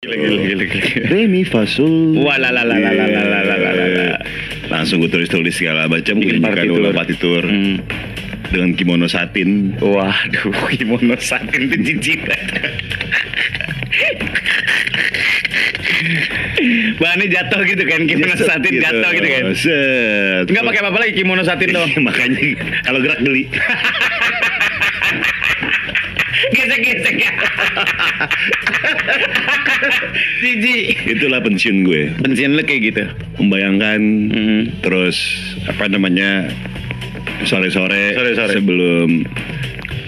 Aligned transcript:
Gila, 0.00 0.16
gila, 0.16 0.32
gila, 0.48 0.64
gila. 0.64 1.12
Re 1.12 1.28
mi 1.28 1.44
fa 1.44 1.68
sol. 1.68 2.16
Walalalalalalalalala. 2.24 4.16
Langsung 4.72 5.04
gue 5.04 5.12
tulis-tulis 5.12 5.52
segala 5.52 5.92
macam 5.92 6.16
gue 6.16 6.40
nyanyikan 6.40 6.72
ulang 6.72 6.96
partitur 6.96 7.44
Hmm. 7.44 7.84
dengan 8.48 8.72
kimono 8.72 9.04
satin. 9.12 9.76
Waduh, 9.76 10.56
kimono 10.72 11.20
satin 11.20 11.68
itu 11.68 11.76
jijik. 11.84 12.24
Bahannya 16.96 17.28
jatuh 17.28 17.60
gitu 17.68 17.84
kan, 17.84 18.00
kimono 18.08 18.34
satin 18.40 18.72
jatuh 18.80 19.10
gitu 19.12 19.28
kan. 19.28 19.44
Set. 19.52 20.44
Enggak 20.48 20.64
pakai 20.64 20.80
apa-apa 20.80 20.98
lagi 21.04 21.12
kimono 21.12 21.44
satin 21.44 21.76
dong. 21.76 21.92
Makanya 22.00 22.40
kalau 22.88 23.04
gerak 23.04 23.20
geli. 23.20 23.52
Gesek-gesek 26.50 27.16
ya. 27.20 27.32
Jijik. 30.42 30.86
Itulah 31.08 31.40
pensiun 31.40 31.84
gue. 31.84 32.02
Pensiun 32.18 32.52
lu 32.52 32.62
kayak 32.62 32.82
gitu. 32.84 33.02
Membayangkan 33.38 34.00
Hmm. 34.30 34.62
terus 34.80 35.16
apa 35.64 35.86
namanya 35.86 36.48
sore-sore 37.42 38.16
sebelum 38.50 39.24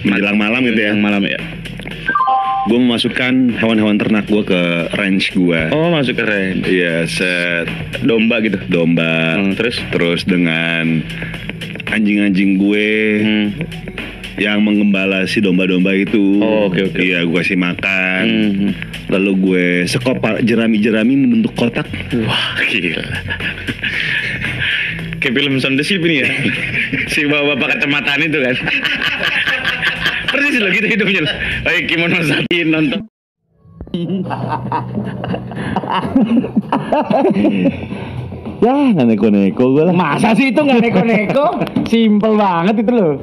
menjelang 0.02 0.36
malam 0.36 0.64
gitu 0.64 0.80
ya. 0.80 0.92
Malam 0.92 1.24
ya. 1.24 1.38
Gue 2.62 2.78
memasukkan 2.78 3.58
hewan-hewan 3.58 3.98
ternak 3.98 4.24
gue 4.24 4.38
ke 4.40 4.62
range 4.94 5.34
gue. 5.34 5.60
Oh, 5.70 5.90
masuk 5.90 6.14
keren. 6.14 6.62
Iya, 6.62 7.10
set 7.10 7.66
Domba 8.00 8.38
gitu. 8.38 8.58
domba. 8.68 9.34
Hmm, 9.34 9.54
terus? 9.54 9.82
terus 9.90 10.22
dengan 10.22 11.02
anjing-anjing 11.88 12.56
gue 12.56 12.88
Hmm. 13.18 13.46
Yang 14.40 14.64
mengembala 14.64 15.28
si 15.28 15.44
domba-domba 15.44 15.92
itu. 15.92 16.40
Oh, 16.40 16.72
oke, 16.72 16.92
oke. 16.92 17.00
Iya, 17.00 17.28
gue 17.28 17.36
kasih 17.42 17.60
makan. 17.60 18.24
Hmm. 18.24 18.72
Lalu 19.12 19.32
gue 19.42 19.66
sekop 19.84 20.22
jerami-jerami 20.40 21.12
membentuk 21.16 21.52
kotak. 21.58 21.84
Wah, 22.24 22.56
gila. 22.64 23.02
Kayak 25.22 25.38
film 25.38 25.54
Sound 25.62 25.78
the 25.78 25.86
Sleep 25.86 26.02
ini 26.02 26.26
ya. 26.26 26.28
si 27.12 27.22
bapak 27.30 27.78
kacamataan 27.78 28.26
itu 28.26 28.38
kan. 28.42 28.56
Persis 30.34 30.58
loh 30.58 30.70
gitu 30.74 30.86
hidupnya. 30.90 31.22
Kayak 31.62 31.82
kimono 31.86 32.18
satin 32.26 32.66
nonton. 32.72 33.00
Ya, 38.62 38.74
nggak 38.94 39.06
neko-neko 39.14 39.64
gue 39.74 39.84
lah. 39.90 39.94
Masa 39.94 40.34
sih 40.34 40.50
itu 40.50 40.58
nggak 40.58 40.90
neko-neko? 40.90 41.46
Simple 41.86 42.34
banget 42.34 42.82
itu 42.82 42.92
loh. 42.94 43.14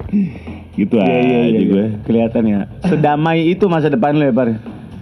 Gitu 0.80 0.95
Iya, 0.95 1.03
iya, 1.03 1.38
aja 1.41 1.49
iya, 1.52 1.59
gue. 1.61 1.75
iya. 1.75 1.88
Kelihatan 2.02 2.44
ya. 2.45 2.59
Sedamai 2.81 3.39
itu 3.45 3.66
masa 3.66 3.88
depan 3.88 4.13
lo 4.13 4.23
ya, 4.23 4.31
Par. 4.31 4.47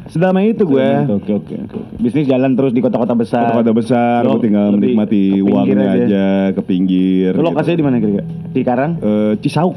Sedamai 0.07 0.49
itu 0.49 0.63
gue. 0.63 0.87
Oke, 1.11 1.35
oke, 1.35 1.53
oke. 1.61 1.79
Bisnis 1.97 2.25
jalan 2.25 2.55
terus 2.55 2.71
di 2.71 2.79
kota-kota 2.79 3.11
besar. 3.11 3.51
Kota-kota 3.51 3.75
besar, 3.75 4.19
Lo 4.21 4.39
gue 4.39 4.47
tinggal 4.47 4.71
menikmati 4.71 5.37
uangnya 5.37 5.83
aja. 5.85 5.99
aja. 6.01 6.27
ke 6.55 6.61
pinggir. 6.63 7.35
Lo 7.35 7.51
lokasinya 7.51 7.75
di 7.75 7.83
mana 7.83 7.95
kira-kira? 7.97 8.23
Di 8.47 8.61
Karang? 8.63 8.91
Eh, 8.97 9.33
Cisauk. 9.37 9.75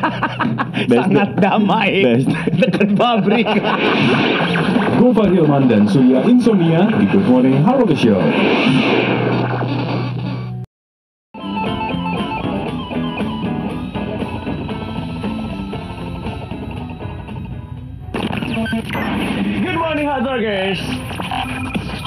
Best- 0.88 1.04
Sangat 1.04 1.36
damai. 1.36 2.00
Dekat 2.50 2.96
pabrik. 2.96 3.44
Gofar 4.96 5.28
Hilman 5.28 5.68
dan 5.68 5.84
Surya 5.84 6.24
Insomnia 6.24 6.88
di 6.90 7.04
Good 7.06 7.26
Morning 7.26 7.60
Harold 7.60 7.92
Show. 7.92 8.24
Good 19.92 20.08
morning, 20.08 20.40
guys. 20.40 20.80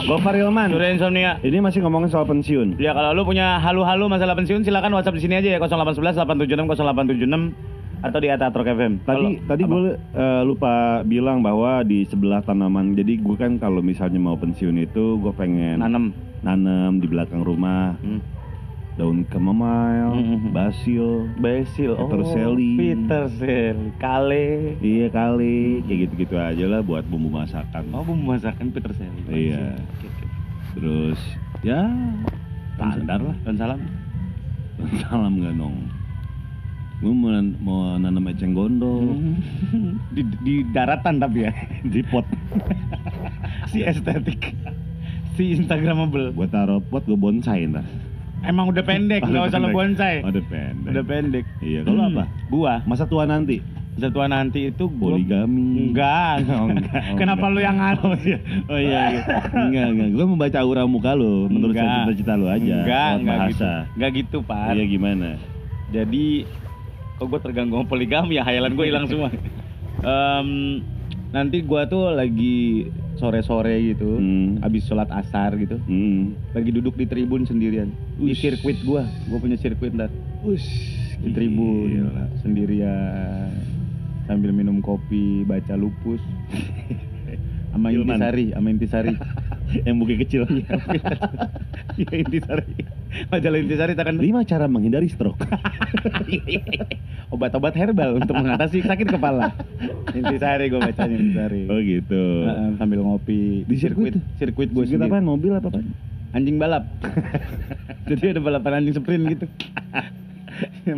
Gofar 0.09 0.33
Hilman. 0.33 0.73
Surya 0.73 0.89
Insomnia. 0.89 1.31
Ini 1.45 1.61
masih 1.61 1.85
ngomongin 1.85 2.09
soal 2.09 2.25
pensiun. 2.25 2.81
Ya 2.81 2.97
kalau 2.97 3.13
lu 3.13 3.21
punya 3.21 3.61
halu-halu 3.61 4.09
masalah 4.09 4.33
pensiun 4.33 4.65
silakan 4.65 4.89
WhatsApp 4.89 5.21
di 5.21 5.29
sini 5.29 5.37
aja 5.37 5.53
ya 5.53 5.61
0811 5.61 6.17
876 6.17 6.65
0876 6.65 7.53
atau 8.01 8.17
di 8.17 8.29
Atatrok 8.33 8.65
FM. 8.65 9.05
Tadi 9.05 9.05
Kalau- 9.05 9.37
tadi 9.45 9.61
gue 9.69 9.81
eh, 10.17 10.41
lupa 10.41 10.73
bilang 11.05 11.45
bahwa 11.45 11.85
di 11.85 12.09
sebelah 12.09 12.41
tanaman. 12.41 12.97
Jadi 12.97 13.21
gue 13.21 13.37
kan 13.37 13.61
kalau 13.61 13.85
misalnya 13.85 14.17
mau 14.17 14.33
pensiun 14.33 14.81
itu 14.81 15.21
gue 15.21 15.33
pengen 15.37 15.77
nanem. 15.77 16.09
nanam 16.41 16.97
di 16.97 17.05
belakang 17.05 17.45
rumah 17.45 17.93
Hmm. 18.01 18.17
Daun 18.95 19.27
chamomile, 19.27 20.15
Hmm. 20.15 20.55
basil, 20.55 21.27
Basil. 21.35 21.99
Peter 21.99 22.21
oh, 22.23 22.31
Sally. 22.31 22.71
Peter 22.79 23.23
Sally. 23.35 23.91
Kale. 23.99 24.47
iya 24.79 25.07
kali, 25.11 25.83
kayak 25.83 25.99
gitu-gitu 26.07 26.35
aja 26.39 26.65
lah 26.71 26.79
buat 26.79 27.03
bumbu 27.03 27.27
masakan. 27.27 27.91
Oh, 27.91 28.07
bumbu 28.07 28.31
masakan 28.31 28.71
Peter 28.71 28.95
Sally. 28.95 29.51
Iya. 29.51 29.75
Oke. 29.75 30.25
Terus 30.79 31.19
ya 31.59 31.91
standar 32.79 33.19
lah. 33.19 33.35
Dan 33.43 33.55
salam. 33.59 33.79
Salam 35.03 35.33
gak 35.43 35.55
dong. 35.55 35.75
Gue 37.03 37.11
mau, 37.11 37.35
mau 37.59 37.99
nanam 37.99 38.31
eceng 38.31 38.55
gondol 38.55 39.19
di, 40.15 40.23
di 40.43 40.55
daratan 40.71 41.19
tapi 41.19 41.43
ya. 41.43 41.51
di 41.91 41.99
pot. 42.07 42.23
si 43.75 43.83
estetik. 43.83 44.55
Si 45.35 45.59
Instagramable. 45.59 46.31
Gue 46.31 46.47
taruh 46.47 46.79
pot 46.79 47.03
gue 47.03 47.19
bonsai 47.19 47.67
ntar. 47.67 47.83
Emang 48.45 48.65
udah 48.69 48.81
pendek, 48.81 49.21
nggak 49.21 49.33
udah 49.35 49.49
usah 49.49 49.59
lo 49.59 49.67
bonsai. 49.69 50.15
Oh, 50.21 50.29
udah 50.29 50.43
pendek. 50.45 50.91
Udah 50.91 51.03
pendek. 51.03 51.45
Iya, 51.59 51.79
kalau 51.81 52.01
Hmm. 52.01 52.11
apa? 52.11 52.23
Gua 52.47 52.73
Masa 52.83 53.03
tua 53.05 53.25
nanti 53.25 53.57
setua 53.95 54.27
nanti 54.27 54.67
itu 54.67 54.91
gua 54.91 55.15
poligami. 55.15 55.87
Enggak, 55.87 56.43
Oh, 56.51 56.67
enggak. 56.67 56.99
Oh, 56.99 57.15
Kenapa 57.15 57.47
enggak. 57.47 57.55
lu 57.55 57.59
yang 57.63 57.77
ngatur? 57.79 58.11
Oh 58.11 58.17
iya, 58.19 58.37
oh 58.67 58.75
iya, 58.75 59.01
iya. 59.09 59.23
enggak, 59.55 59.87
enggak. 59.89 60.09
Gue 60.11 60.25
membaca 60.27 60.57
aura 60.59 60.83
muka 60.83 61.11
lu, 61.15 61.47
menurut 61.47 61.71
cita-cita 61.73 62.35
lu 62.35 62.45
aja. 62.45 62.75
Enggak, 62.83 63.11
enggak 63.15 63.37
gitu. 63.47 63.63
bahasa. 63.63 63.71
Enggak 63.95 64.11
gitu, 64.13 64.37
Pak. 64.43 64.67
Iya 64.75 64.83
gimana? 64.85 65.29
Jadi 65.89 66.25
kok 67.15 67.25
gue 67.25 67.39
terganggu 67.39 67.73
sama 67.73 67.87
poligami 67.87 68.35
ya, 68.35 68.43
hayalan 68.43 68.75
gue 68.75 68.85
hilang 68.85 69.05
semua. 69.07 69.31
Em, 70.03 70.49
nanti 71.31 71.63
gua 71.63 71.87
tuh 71.87 72.11
lagi 72.11 72.91
sore-sore 73.15 73.75
gitu, 73.85 74.15
Hmm. 74.15 74.59
habis 74.59 74.83
sholat 74.83 75.07
asar 75.09 75.55
gitu, 75.55 75.79
Hmm. 75.81 76.35
lagi 76.51 76.69
duduk 76.69 76.93
di 76.93 77.05
tribun 77.05 77.43
sendirian. 77.43 77.89
Di 78.15 78.31
Ush. 78.31 78.39
sirkuit 78.39 78.79
gua, 78.83 79.07
gua 79.25 79.39
punya 79.39 79.55
sirkuit 79.55 79.91
ntar. 79.91 80.11
Ush, 80.41 80.67
Di 81.19 81.31
tribun 81.31 81.89
gila. 81.89 82.25
sendirian 82.39 83.49
sambil 84.25 84.51
minum 84.51 84.79
kopi, 84.79 85.43
baca 85.43 85.73
lupus. 85.73 86.19
sama. 87.71 87.91
Intisari, 87.91 88.45
sama 88.51 88.67
Intisari. 88.69 89.13
Yang 89.83 89.95
buki 89.99 90.15
kecil. 90.23 90.43
Iya 91.95 92.27
Intisari. 92.27 92.75
Majalah 93.31 93.55
Intisari 93.55 93.95
takkan 93.95 94.19
Lima 94.19 94.43
cara 94.43 94.67
menghindari 94.67 95.07
stroke. 95.07 95.39
obat-obat 97.33 97.71
herbal 97.71 98.19
untuk 98.19 98.35
mengatasi 98.35 98.83
sakit 98.83 99.15
kepala. 99.15 99.55
Intisari 100.11 100.67
gue 100.67 100.75
bacanya 100.75 101.15
Intisari. 101.15 101.71
oh 101.71 101.79
gitu. 101.79 102.23
Sambil 102.75 102.99
ngopi 102.99 103.63
Di 103.63 103.75
sirkuit 103.79 104.19
sirkuit 104.35 104.75
gue 104.75 104.83
Sirkuit 104.83 105.07
apaan? 105.07 105.23
Mobil 105.23 105.55
apa 105.55 105.71
apa? 105.71 105.79
Anjing 106.35 106.59
balap. 106.59 106.83
Jadi 108.11 108.35
ada 108.35 108.41
balapan 108.43 108.83
anjing 108.83 108.99
sprint 108.99 109.23
gitu. 109.31 109.45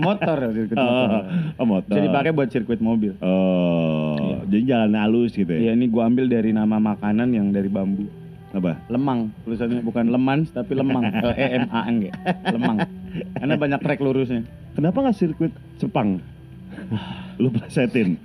motor 0.02 0.38
sirkuit 0.50 0.78
motor. 0.78 1.10
Oh, 1.14 1.62
oh, 1.62 1.66
motor. 1.68 1.94
Bisa 1.94 2.02
dipakai 2.04 2.32
buat 2.34 2.50
sirkuit 2.50 2.82
mobil. 2.82 3.14
Oh, 3.22 4.18
Iya. 4.18 4.38
jadi 4.50 4.64
jalan 4.66 4.92
halus 4.98 5.32
gitu 5.32 5.50
Iya 5.50 5.72
ya? 5.72 5.78
ini 5.78 5.86
gua 5.88 6.10
ambil 6.10 6.26
dari 6.26 6.50
nama 6.50 6.82
makanan 6.82 7.30
yang 7.30 7.54
dari 7.54 7.70
bambu. 7.70 8.10
Apa? 8.56 8.80
Lemang 8.88 9.36
tulisannya 9.44 9.84
bukan 9.84 10.08
lemans 10.08 10.54
tapi 10.56 10.72
lemang. 10.78 11.04
L 11.26 11.34
E 11.36 11.48
M 11.60 11.66
A 11.68 11.82
N 11.92 11.96
G. 12.00 12.06
Lemang. 12.56 12.78
Karena 13.36 13.56
banyak 13.60 13.80
trek 13.84 14.00
lurusnya. 14.00 14.48
Kenapa 14.78 15.04
nggak 15.04 15.18
sirkuit 15.18 15.54
Sepang? 15.82 16.22
Lu 17.42 17.52
plesetin. 17.52 18.16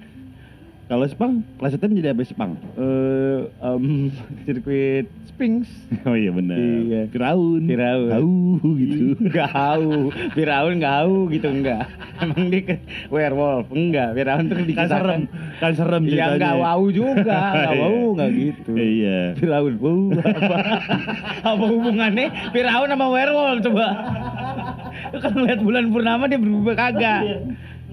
Kalau 0.92 1.08
Sepang, 1.08 1.40
plesetin 1.56 1.96
jadi 1.96 2.12
apa 2.12 2.20
Sepang? 2.20 2.52
Eh 2.76 3.40
em, 3.48 4.12
sirkuit 4.44 5.08
Sphinx. 5.24 5.64
Oh 6.04 6.12
iya 6.12 6.28
benar. 6.28 6.52
Iya. 6.52 7.08
Firaun. 7.08 7.64
Firaun. 7.64 8.10
Tahu 8.12 8.36
gitu. 8.76 9.04
Enggak 9.16 9.48
hau. 9.48 10.12
Firaun 10.36 10.72
enggak 10.76 10.92
hau 10.94 11.14
gitu 11.26 11.48
enggak. 11.48 11.88
Emang 12.20 12.52
dia 12.52 12.60
ke 12.60 12.74
werewolf? 13.08 13.72
Enggak, 13.72 14.12
Firaun 14.12 14.44
tuh 14.44 14.54
Kan 14.54 14.66
dikisahkan. 14.68 14.92
serem. 14.92 15.22
Kan 15.56 15.72
serem 15.72 16.02
Ya 16.02 16.08
ceritanya. 16.12 16.34
enggak 16.36 16.54
wow 16.60 16.82
juga, 16.92 17.40
enggak 17.56 17.72
Iya. 17.72 17.80
wow 17.80 17.96
enggak 18.12 18.30
gitu. 18.36 18.70
Iya. 18.76 19.18
Firaun, 19.32 19.74
wow 19.80 20.00
apa? 20.12 20.56
apa 21.40 21.64
hubungannya 21.64 22.26
Firaun 22.52 22.88
sama 22.90 23.06
werewolf 23.08 23.58
coba? 23.64 23.86
Kalau 25.14 25.40
lihat 25.40 25.60
bulan 25.60 25.84
purnama 25.88 26.24
dia 26.26 26.36
berubah 26.36 26.74
kagak. 26.74 27.22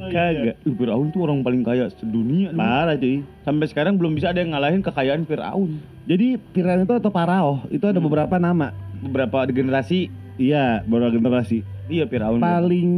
Kagak. 0.01 0.55
Uh, 0.61 0.73
Firaun 0.73 1.07
tuh 1.09 1.21
orang 1.21 1.39
paling 1.39 1.61
kaya 1.61 1.91
sedunia. 1.91 2.49
Parah 2.51 2.95
cuy. 2.95 3.21
Sampai 3.41 3.67
sekarang 3.67 3.95
belum 3.95 4.15
bisa 4.15 4.31
ada 4.31 4.39
yang 4.39 4.51
ngalahin 4.51 4.79
kekayaan 4.79 5.23
Firaun. 5.23 5.83
Jadi 6.05 6.39
Firaun 6.49 6.83
itu 6.83 6.93
atau 6.93 7.09
Parao 7.09 7.67
itu 7.67 7.83
ada 7.83 7.97
Hmm. 7.97 8.07
beberapa 8.07 8.35
nama. 8.37 8.71
Beberapa 8.99 9.43
generasi 9.45 10.07
Iya, 10.35 10.81
beberapa 10.83 11.11
generasi. 11.11 11.67
iya 11.87 12.03
Firaun. 12.03 12.39
Paling 12.39 12.91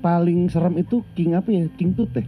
paling 0.00 0.48
serem 0.48 0.74
itu 0.76 1.04
King 1.12 1.34
apa 1.34 1.48
ya? 1.48 1.64
King 1.74 1.92
Tut 1.92 2.10
teh. 2.10 2.26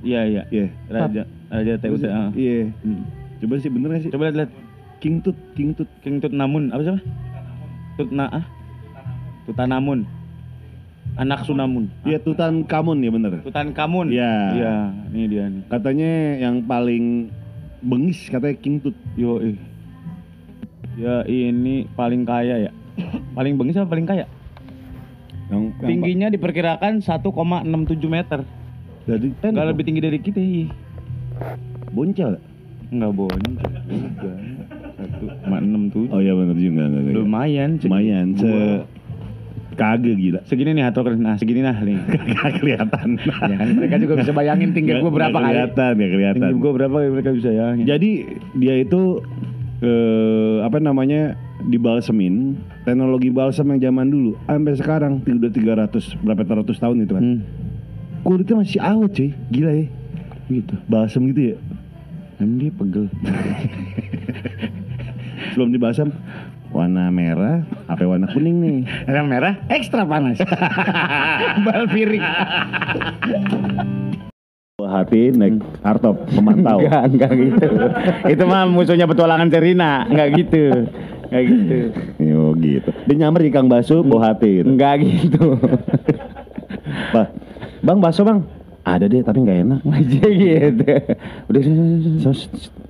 Iya 0.00 0.20
iya. 0.24 0.42
Iya. 0.48 0.66
Raja 0.86 1.22
Raja 1.46 1.72
TUT. 1.76 2.02
ah. 2.04 2.30
Iya. 2.30 2.70
Hmm. 2.80 3.02
Coba 3.36 3.54
sih 3.58 3.68
bener 3.68 3.88
gak 3.90 4.02
sih? 4.02 4.10
Coba 4.10 4.30
lihat 4.30 4.36
lihat. 4.38 4.50
King 4.96 5.20
Tut, 5.20 5.36
King 5.52 5.70
Tut. 5.72 5.88
King 6.00 6.18
Tut 6.18 6.32
Namun 6.32 6.72
apa 6.72 6.80
siapa? 6.80 7.00
Tut 7.96 8.10
na 8.10 8.26
ah? 8.30 8.44
Tutanamun. 9.44 10.08
Anak 11.16 11.48
Sunamun. 11.48 11.88
Iya 12.04 12.20
Tutan 12.20 12.66
Kamun 12.66 13.00
ya 13.00 13.10
bener. 13.14 13.40
Tutan 13.40 13.72
Kamun. 13.72 14.12
Iya. 14.12 14.34
Iya, 14.52 14.74
ini 15.14 15.22
dia 15.30 15.44
nih. 15.48 15.62
Katanya 15.70 16.12
yang 16.42 16.56
paling 16.66 17.32
bengis 17.80 18.28
katanya 18.28 18.56
King 18.60 18.82
Tut. 18.84 18.96
Yo, 19.16 19.40
eh. 19.40 19.56
Ya 21.00 21.24
ini 21.24 21.88
paling 21.96 22.28
kaya 22.28 22.68
ya. 22.68 22.72
paling 23.36 23.56
bengis 23.56 23.80
apa 23.80 23.88
paling 23.88 24.04
kaya? 24.04 24.28
Yang, 25.46 25.62
yang 25.78 25.88
Tingginya 25.88 26.28
diperkirakan 26.32 27.00
1,67 27.00 27.22
meter. 28.10 28.40
Jadi 29.06 29.26
Enggak 29.38 29.66
lebih 29.70 29.84
tinggi 29.86 30.02
dari 30.02 30.18
kita, 30.18 30.40
ih. 30.42 30.66
boncel. 31.94 32.42
Enggak 32.90 33.12
bonceng 33.14 33.54
juga. 33.86 34.32
1,67. 35.46 36.10
Oh 36.10 36.20
iya 36.20 36.34
bener 36.34 36.56
juga. 36.58 36.82
Lumayan, 37.14 37.78
Lumayan 37.78 38.26
se 38.34 38.50
kagak 39.76 40.16
gila. 40.16 40.40
segini 40.44 40.72
nih 40.72 40.84
atau 40.84 41.04
nah 41.12 41.36
segini 41.36 41.60
nah 41.60 41.76
nih. 41.76 42.00
Kagak 42.34 42.52
kelihatan. 42.58 43.08
ya 43.20 43.54
kan 43.54 43.68
mereka 43.72 43.96
juga 44.00 44.14
bisa 44.18 44.32
bayangin 44.32 44.72
tinggi 44.72 44.96
gua 44.96 45.12
berapa 45.12 45.32
kali. 45.32 45.52
Kelihatan, 45.52 45.92
nggak 45.94 46.10
kelihatan. 46.10 46.40
Tinggi 46.42 46.58
gua 46.58 46.72
berapa 46.74 46.96
mereka 47.06 47.30
bisa 47.30 47.50
ya. 47.50 47.76
Jadi 47.76 48.10
dia 48.56 48.74
itu 48.78 49.20
eh, 49.78 50.56
apa 50.60 50.80
namanya 50.80 51.36
dibalsemin 51.62 52.56
teknologi 52.82 53.28
balsam 53.28 53.68
yang 53.68 53.80
zaman 53.82 54.08
dulu 54.08 54.32
sampai 54.42 54.74
sekarang 54.74 55.12
udah 55.20 55.50
300 55.50 55.92
berapa 56.20 56.42
ratus 56.56 56.76
tahun 56.78 56.96
itu 57.02 57.12
kan 57.12 57.22
Hmm. 57.22 57.40
kulitnya 58.22 58.60
masih 58.60 58.80
awet 58.80 59.10
cuy 59.12 59.30
gila 59.50 59.72
ya 59.74 59.86
Gitu. 60.46 60.74
balsam 60.86 61.26
gitu 61.28 61.52
ya 61.52 61.56
Emang 62.36 62.56
dia 62.56 62.70
pegel. 62.70 63.08
belum 65.52 65.72
dibalsam 65.72 66.12
warna 66.76 67.08
merah 67.08 67.64
apa 67.88 68.04
warna 68.04 68.28
kuning 68.28 68.60
nih 68.60 68.78
Yang 69.16 69.26
merah 69.32 69.54
ekstra 69.72 70.04
panas. 70.04 70.36
Bal 71.64 71.88
piring. 71.88 72.24
hati 74.86 75.34
naik 75.34 75.58
hardtop 75.82 76.30
memantau 76.30 76.78
Enggak, 76.84 77.02
enggak 77.10 77.32
gitu. 77.34 77.68
Itu 78.30 78.42
mah 78.46 78.70
musuhnya 78.70 79.10
petualangan 79.10 79.50
Serina, 79.50 80.06
enggak 80.06 80.28
gitu. 80.38 80.86
Enggak 81.26 81.42
gitu. 81.42 81.76
Yo 82.22 82.54
gitu 82.54 82.90
dia 82.94 83.16
nyamber 83.18 83.42
di 83.42 83.50
kang 83.50 83.66
baso 83.66 84.06
bawa 84.06 84.30
hati 84.30 84.62
gitu 84.62 84.68
Enggak 84.70 85.02
gitu. 85.02 85.58
Bah, 87.10 87.34
bang 87.82 87.98
baso 87.98 88.22
bang 88.22 88.46
ada 88.86 89.10
deh 89.10 89.26
tapi 89.26 89.42
nggak 89.42 89.58
enak 89.66 89.80
Aja 89.90 90.26
gitu. 90.30 90.84
Udah 91.50 91.62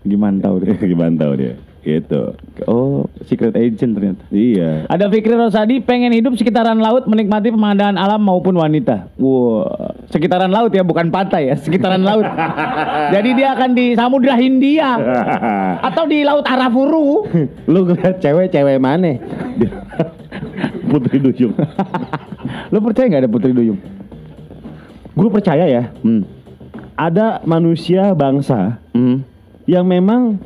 gimana 0.05 0.37
tahu 0.45 0.55
deh. 0.61 0.77
gimana 0.85 1.15
tahu 1.17 1.33
dia 1.41 1.57
gitu 1.87 2.35
Oh, 2.65 3.07
secret 3.23 3.55
agent 3.55 3.93
ternyata. 3.93 4.23
iya 4.29 4.85
Ada 4.87 5.07
Fikri 5.07 5.33
Rosadi 5.33 5.79
pengen 5.79 6.11
hidup 6.11 6.35
sekitaran 6.35 6.77
laut 6.77 7.05
menikmati 7.05 7.49
pemandangan 7.49 7.95
alam 7.95 8.19
maupun 8.19 8.55
wanita. 8.55 9.07
Wow, 9.15 9.71
sekitaran 10.09 10.49
laut 10.49 10.71
ya 10.71 10.83
bukan 10.83 11.09
pantai 11.09 11.47
ya, 11.47 11.55
sekitaran 11.55 12.01
laut. 12.01 12.27
Jadi 13.15 13.31
dia 13.33 13.53
akan 13.53 13.71
di 13.71 13.93
Samudra 13.93 14.35
Hindia 14.35 14.99
atau 15.81 16.05
di 16.05 16.21
Laut 16.21 16.43
Arafuru. 16.43 17.29
lu 17.71 17.81
ngeliat 17.85 18.19
cewek-cewek 18.19 18.77
mana 18.77 19.15
Putri 20.87 21.19
Duyung 21.19 21.55
Lo 22.69 22.79
percaya 22.81 23.07
nggak 23.07 23.23
ada 23.23 23.31
Putri 23.31 23.53
Duyung? 23.53 23.79
gue 25.13 25.31
percaya 25.31 25.65
ya 25.65 25.85
Hmm. 25.99 26.29
ada 26.93 27.41
manusia 27.43 28.13
bangsa 28.13 28.77
Hmm. 28.91 29.25
yang 29.65 29.85
memang 29.85 30.37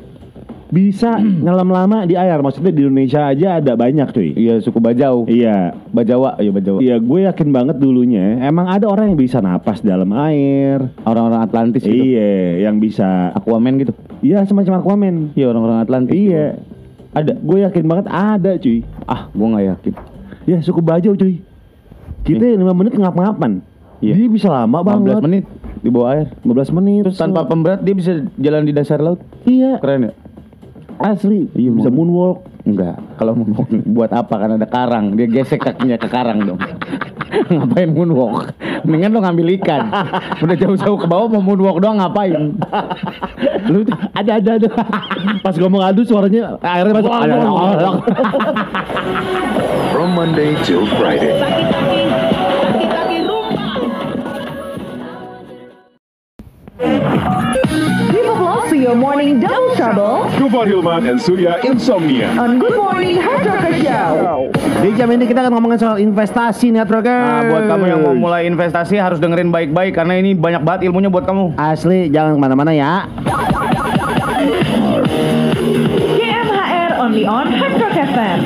bisa 0.71 1.19
nyelam 1.45 1.67
lama 1.67 2.07
di 2.07 2.15
air 2.15 2.39
maksudnya 2.39 2.71
di 2.71 2.87
Indonesia 2.87 3.27
aja 3.27 3.59
ada 3.59 3.75
banyak 3.75 4.07
cuy 4.09 4.29
Iya 4.33 4.63
suku 4.63 4.79
Bajau. 4.79 5.27
iya 5.27 5.75
Bajawa, 5.91 6.39
iya 6.39 6.51
Bajawa. 6.55 6.79
Iya, 6.79 6.95
gue 6.97 7.19
yakin 7.27 7.51
banget 7.51 7.75
dulunya 7.77 8.39
emang 8.47 8.71
ada 8.71 8.87
orang 8.87 9.11
yang 9.11 9.19
bisa 9.19 9.43
napas 9.43 9.83
dalam 9.83 10.07
air. 10.15 10.79
Orang-orang 11.03 11.43
Atlantis 11.43 11.83
gitu. 11.83 11.91
Iya, 11.91 12.63
yang 12.63 12.79
bisa. 12.79 13.35
Aquaman 13.35 13.75
gitu. 13.75 13.91
Iya, 14.23 14.47
semacam 14.47 14.79
Aquaman. 14.79 15.35
Iya 15.35 15.51
orang-orang 15.51 15.79
Atlantis. 15.83 16.15
Iya. 16.15 16.63
Ada, 17.11 17.35
gue 17.43 17.57
yakin 17.67 17.83
banget 17.91 18.07
ada, 18.07 18.51
cuy. 18.55 18.87
Ah, 19.03 19.27
gua 19.35 19.47
nggak 19.51 19.65
yakin. 19.67 19.93
Ya, 20.47 20.57
suku 20.63 20.79
Bajau, 20.79 21.11
cuy. 21.11 21.43
Kita 22.23 22.55
5 22.55 22.71
menit 22.71 22.95
ngap-ngapan. 22.95 23.59
Iya. 23.99 24.13
Dia 24.15 24.27
bisa 24.31 24.47
lama 24.47 24.79
banget. 24.79 25.19
15 25.19 25.27
menit 25.27 25.43
di 25.83 25.89
bawah 25.91 26.09
air. 26.15 26.27
15 26.41 26.71
menit. 26.71 27.01
Terus 27.11 27.19
tanpa 27.19 27.43
pemberat 27.43 27.83
dia 27.83 27.93
bisa 27.93 28.11
jalan 28.39 28.63
di 28.63 28.71
dasar 28.71 29.03
laut. 29.03 29.19
Iya, 29.43 29.77
Keren 29.83 30.07
ya? 30.07 30.11
Asli. 31.03 31.49
Iya, 31.57 31.71
bisa 31.73 31.89
mau- 31.89 32.05
moonwalk. 32.05 32.37
Enggak, 32.61 32.97
kalau 33.17 33.33
moonwalk 33.33 33.69
buat 33.95 34.11
apa 34.13 34.35
kan 34.37 34.49
ada 34.55 34.67
karang, 34.69 35.17
dia 35.17 35.25
gesek 35.25 35.61
kakinya 35.61 35.97
ke 35.97 36.07
karang 36.07 36.45
dong. 36.45 36.59
ngapain 37.51 37.89
moonwalk? 37.91 38.53
Mendingan 38.85 39.11
lo 39.13 39.19
ngambil 39.21 39.47
ikan. 39.61 39.81
Udah 40.43 40.55
jauh-jauh 40.57 40.97
ke 40.97 41.07
bawah 41.09 41.27
mau 41.27 41.41
moonwalk 41.41 41.77
doang 41.81 41.97
ngapain? 41.97 42.55
Lu 43.69 43.85
ada 44.13 44.31
ada 44.37 44.51
ada. 44.57 44.69
Pas 45.41 45.55
ngomong 45.57 45.81
adu 45.81 46.01
suaranya 46.05 46.57
airnya 46.61 46.93
masuk. 46.97 47.11
Ada, 47.11 47.35
ada. 47.37 47.89
From 49.91 50.13
Monday 50.13 50.55
till 50.65 50.85
Friday. 50.97 51.35
Give 56.81 57.03
applause 57.05 57.40
to 58.71 58.79
your 58.79 58.95
morning 58.95 59.35
double 59.43 59.75
trouble 59.75 60.31
Gufar 60.39 60.63
Hilman 60.63 61.03
and 61.03 61.19
Surya 61.19 61.59
Insomnia. 61.67 62.31
on 62.39 62.55
Good 62.55 62.79
Morning 62.79 63.19
Hard 63.19 63.43
Rocker 63.43 63.75
Show. 63.83 64.47
Di 64.79 64.95
jam 64.95 65.11
ini 65.11 65.27
kita 65.27 65.43
akan 65.43 65.59
ngomongin 65.59 65.75
soal 65.75 65.99
investasi 65.99 66.71
nih, 66.71 66.87
Troker. 66.87 67.11
Nah, 67.11 67.51
buat 67.51 67.67
kamu 67.67 67.83
yang 67.91 67.99
mau 67.99 68.15
mulai 68.15 68.47
investasi 68.47 68.95
harus 68.95 69.19
dengerin 69.19 69.51
baik-baik 69.51 69.91
karena 69.91 70.15
ini 70.15 70.31
banyak 70.31 70.63
banget 70.63 70.87
ilmunya 70.87 71.11
buat 71.11 71.27
kamu. 71.27 71.59
Asli, 71.59 72.07
jangan 72.15 72.39
ke 72.39 72.39
mana-mana 72.39 72.71
ya. 72.71 73.11
GMHR 76.15 76.91
only 76.95 77.27
on 77.27 77.51
Hard 77.51 77.75
Rock 77.75 77.95
FM. 77.99 78.39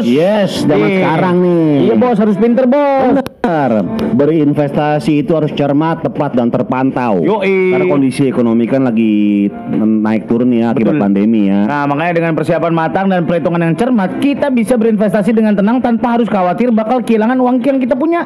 Yes, 0.00 0.64
zaman 0.64 0.88
sekarang 0.96 1.34
nih. 1.44 1.92
Iya 1.92 1.94
bos 2.00 2.16
harus 2.16 2.40
pinter 2.40 2.64
bos. 2.64 3.33
Benar. 3.44 3.84
Berinvestasi 4.16 5.20
itu 5.20 5.36
harus 5.36 5.52
cermat, 5.52 6.00
tepat 6.00 6.32
dan 6.32 6.48
terpantau. 6.48 7.20
Yoi. 7.20 7.76
Karena 7.76 7.86
kondisi 7.92 8.24
ekonomi 8.24 8.64
kan 8.64 8.88
lagi 8.88 9.52
naik 9.76 10.24
turun 10.24 10.48
ya 10.48 10.72
akibat 10.72 10.96
Betul. 10.96 11.04
pandemi 11.04 11.52
ya. 11.52 11.68
Nah 11.68 11.84
makanya 11.84 12.24
dengan 12.24 12.32
persiapan 12.32 12.72
matang 12.72 13.06
dan 13.12 13.28
perhitungan 13.28 13.60
yang 13.60 13.76
cermat 13.76 14.16
kita 14.16 14.48
bisa 14.48 14.80
berinvestasi 14.80 15.36
dengan 15.36 15.52
tenang 15.52 15.84
tanpa 15.84 16.16
harus 16.16 16.24
khawatir 16.24 16.72
bakal 16.72 17.04
kehilangan 17.04 17.36
uang 17.36 17.60
yang 17.60 17.76
kita 17.76 17.92
punya. 17.92 18.24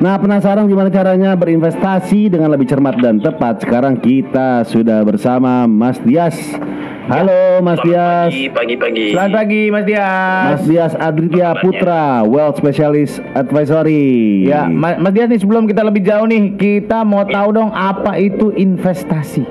Nah, 0.00 0.16
penasaran 0.16 0.64
gimana 0.64 0.88
caranya 0.88 1.36
berinvestasi 1.36 2.32
dengan 2.32 2.48
lebih 2.54 2.64
cermat 2.64 2.96
dan 3.02 3.20
tepat? 3.20 3.60
Sekarang 3.60 4.00
kita 4.00 4.64
sudah 4.64 5.04
bersama 5.04 5.68
Mas 5.68 6.00
Dias. 6.00 6.38
Halo 7.10 7.58
Mas 7.58 7.82
Dias. 7.82 8.30
pagi-pagi. 8.54 9.10
Selamat 9.10 9.34
pagi 9.34 9.62
Mas 9.66 9.82
Dias. 9.82 10.46
Mas 10.46 10.62
Dias 10.62 10.92
Aditya 10.94 11.58
Putra, 11.58 12.22
Wealth 12.22 12.62
Specialist 12.62 13.18
Advisory. 13.34 14.46
Ya, 14.46 14.70
Ma- 14.70 14.94
Mas 14.94 15.10
Dias 15.10 15.26
nih 15.26 15.42
sebelum 15.42 15.66
kita 15.66 15.82
lebih 15.82 16.06
jauh 16.06 16.22
nih, 16.22 16.54
kita 16.54 17.02
mau 17.02 17.26
tahu 17.26 17.50
dong 17.50 17.74
apa 17.74 18.14
itu 18.14 18.54
investasi. 18.54 19.42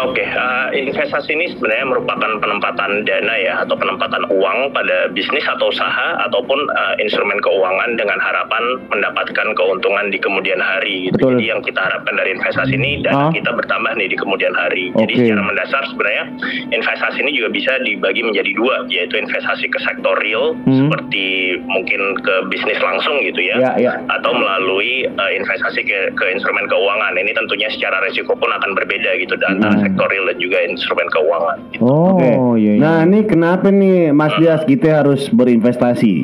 Oke, 0.00 0.24
eh, 0.24 0.66
investasi 0.80 1.30
ini 1.30 1.52
sebenarnya 1.52 1.84
merupakan 1.86 2.30
penempatan 2.40 3.04
dana 3.04 3.34
ya 3.36 3.54
atau 3.60 3.76
penempatan 3.76 4.24
uang 4.28 4.72
pada 4.72 5.12
bisnis 5.12 5.44
atau 5.44 5.68
usaha 5.68 6.16
ataupun 6.24 6.56
eh, 6.56 6.94
instrumen 7.04 7.36
keuangan 7.38 8.00
dengan 8.00 8.16
harapan 8.16 8.80
mendapatkan 8.88 9.48
keuntungan 9.52 10.08
di 10.08 10.16
kemudian 10.16 10.56
hari. 10.56 11.08
Gitu. 11.08 11.20
Betul. 11.20 11.30
Jadi 11.36 11.44
yang 11.46 11.60
kita 11.60 11.80
harapkan 11.80 12.14
dari 12.16 12.32
investasi 12.32 12.74
ini 12.74 12.90
dana 13.00 13.18
Ah. 13.20 13.28
kita 13.28 13.52
bertambah 13.52 13.92
nih 13.94 14.08
di 14.08 14.16
kemudian 14.16 14.54
hari. 14.54 14.88
Jadi 14.96 15.12
Oke. 15.12 15.20
secara 15.26 15.42
mendasar 15.44 15.82
sebenarnya 15.86 16.24
investasi 16.70 17.18
ini 17.20 17.30
juga 17.36 17.48
bisa 17.50 17.72
dibagi 17.84 18.22
menjadi 18.24 18.50
dua, 18.54 18.88
yaitu 18.88 19.14
investasi 19.14 19.68
ke 19.68 19.78
sektor 19.82 20.16
real 20.18 20.56
Hmm. 20.64 20.88
seperti 20.88 21.26
mungkin 21.66 22.00
ke 22.18 22.34
bisnis 22.48 22.80
langsung 22.80 23.20
gitu 23.20 23.40
ya, 23.42 23.56
Ya, 23.60 23.72
ya. 23.76 23.92
atau 24.08 24.32
melalui 24.32 25.04
eh, 25.04 25.30
investasi 25.36 25.84
ke, 25.84 25.98
ke 26.14 26.24
instrumen 26.32 26.64
keuangan. 26.64 27.12
Ini 27.12 27.32
tentunya 27.34 27.68
secara 27.68 28.00
resiko 28.00 28.32
pun 28.32 28.48
akan 28.48 28.72
berbeda 28.72 29.10
gitu 29.18 29.36
antara 29.36 29.76
Hmm. 29.76 29.84
Sektor 29.90 30.06
real 30.06 30.24
dan 30.30 30.38
juga 30.38 30.58
instrumen 30.64 31.08
keuangan. 31.10 31.58
Gitu. 31.74 31.82
Oh, 31.82 32.14
Oke. 32.16 32.30
iya, 32.62 32.72
iya. 32.78 32.82
Nah, 32.82 32.98
ini 33.04 33.20
kenapa 33.26 33.66
nih 33.68 34.14
Mas 34.14 34.34
Dias 34.38 34.62
kita 34.64 35.02
harus 35.02 35.26
berinvestasi? 35.28 36.14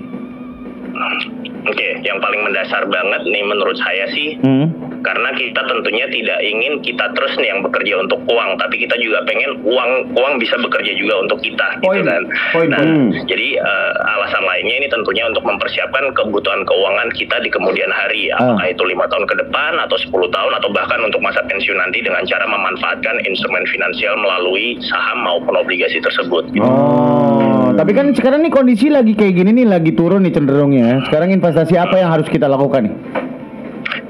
Oke, 1.66 1.98
yang 2.00 2.18
paling 2.18 2.40
mendasar 2.40 2.86
banget 2.86 3.22
nih 3.24 3.42
menurut 3.42 3.74
saya 3.76 4.06
sih 4.08 4.38
Hmm. 4.38 4.70
karena 5.02 5.30
kita 5.32 5.62
tentunya 5.64 6.06
tidak 6.08 6.38
ingin 6.40 6.78
kita 6.80 7.06
terus 7.12 7.34
nih 7.36 7.48
yang 7.48 7.62
bekerja 7.62 7.94
untuk 8.00 8.18
uang, 8.24 8.50
tapi 8.56 8.74
kita 8.76 8.94
juga 8.96 9.22
pengen 9.22 9.62
uang 9.62 9.90
uang 10.12 10.34
bisa 10.36 10.54
bekerja 10.56 10.92
juga 10.92 11.14
untuk 11.20 11.38
kita, 11.40 11.78
Poin, 11.78 12.02
gitu 12.02 12.06
kan. 12.06 12.22
poin, 12.50 12.68
nah, 12.68 12.78
poin. 12.78 13.14
jadi 13.24 13.48
eh, 13.56 13.92
alasan 14.08 14.42
lainnya 14.42 14.74
ini 14.76 14.88
tentunya 14.88 15.24
untuk 15.26 15.42
mempersiapkan 15.42 16.10
kebutuhan 16.12 16.62
keuangan 16.62 17.08
kita 17.12 17.38
di 17.38 17.48
kemudian 17.48 17.88
hari, 17.88 18.30
Ah. 18.30 18.42
apakah 18.42 18.66
itu 18.68 18.82
lima 18.84 19.06
tahun 19.06 19.24
ke 19.24 19.34
depan 19.38 19.72
atau 19.78 19.96
10 19.96 20.26
tahun 20.28 20.52
atau 20.54 20.68
bahkan 20.70 20.98
untuk 21.00 21.20
masa 21.20 21.38
pensiun 21.44 21.76
nanti 21.76 22.02
dengan 22.02 22.22
cara 22.24 22.42
memanfaatkan 22.44 23.22
instrumen 23.22 23.62
finansial 23.66 24.14
melalui 24.16 24.74
saham 24.82 25.22
maupun 25.22 25.54
obligasi 25.54 25.98
tersebut. 26.00 26.50
Gitu. 26.50 26.62
Oh, 26.62 27.45
tapi 27.74 27.90
kan 27.96 28.14
sekarang 28.14 28.46
nih 28.46 28.52
kondisi 28.52 28.86
lagi 28.92 29.16
kayak 29.18 29.34
gini 29.42 29.50
nih, 29.62 29.66
lagi 29.66 29.90
turun 29.96 30.22
nih 30.22 30.34
cenderungnya. 30.36 31.02
Sekarang 31.10 31.34
investasi 31.34 31.74
apa 31.74 31.98
yang 31.98 32.14
harus 32.14 32.30
kita 32.30 32.46
lakukan 32.46 32.86
nih? 32.86 32.94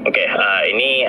Oke, 0.05 0.23
eh, 0.23 0.27
ini 0.27 0.46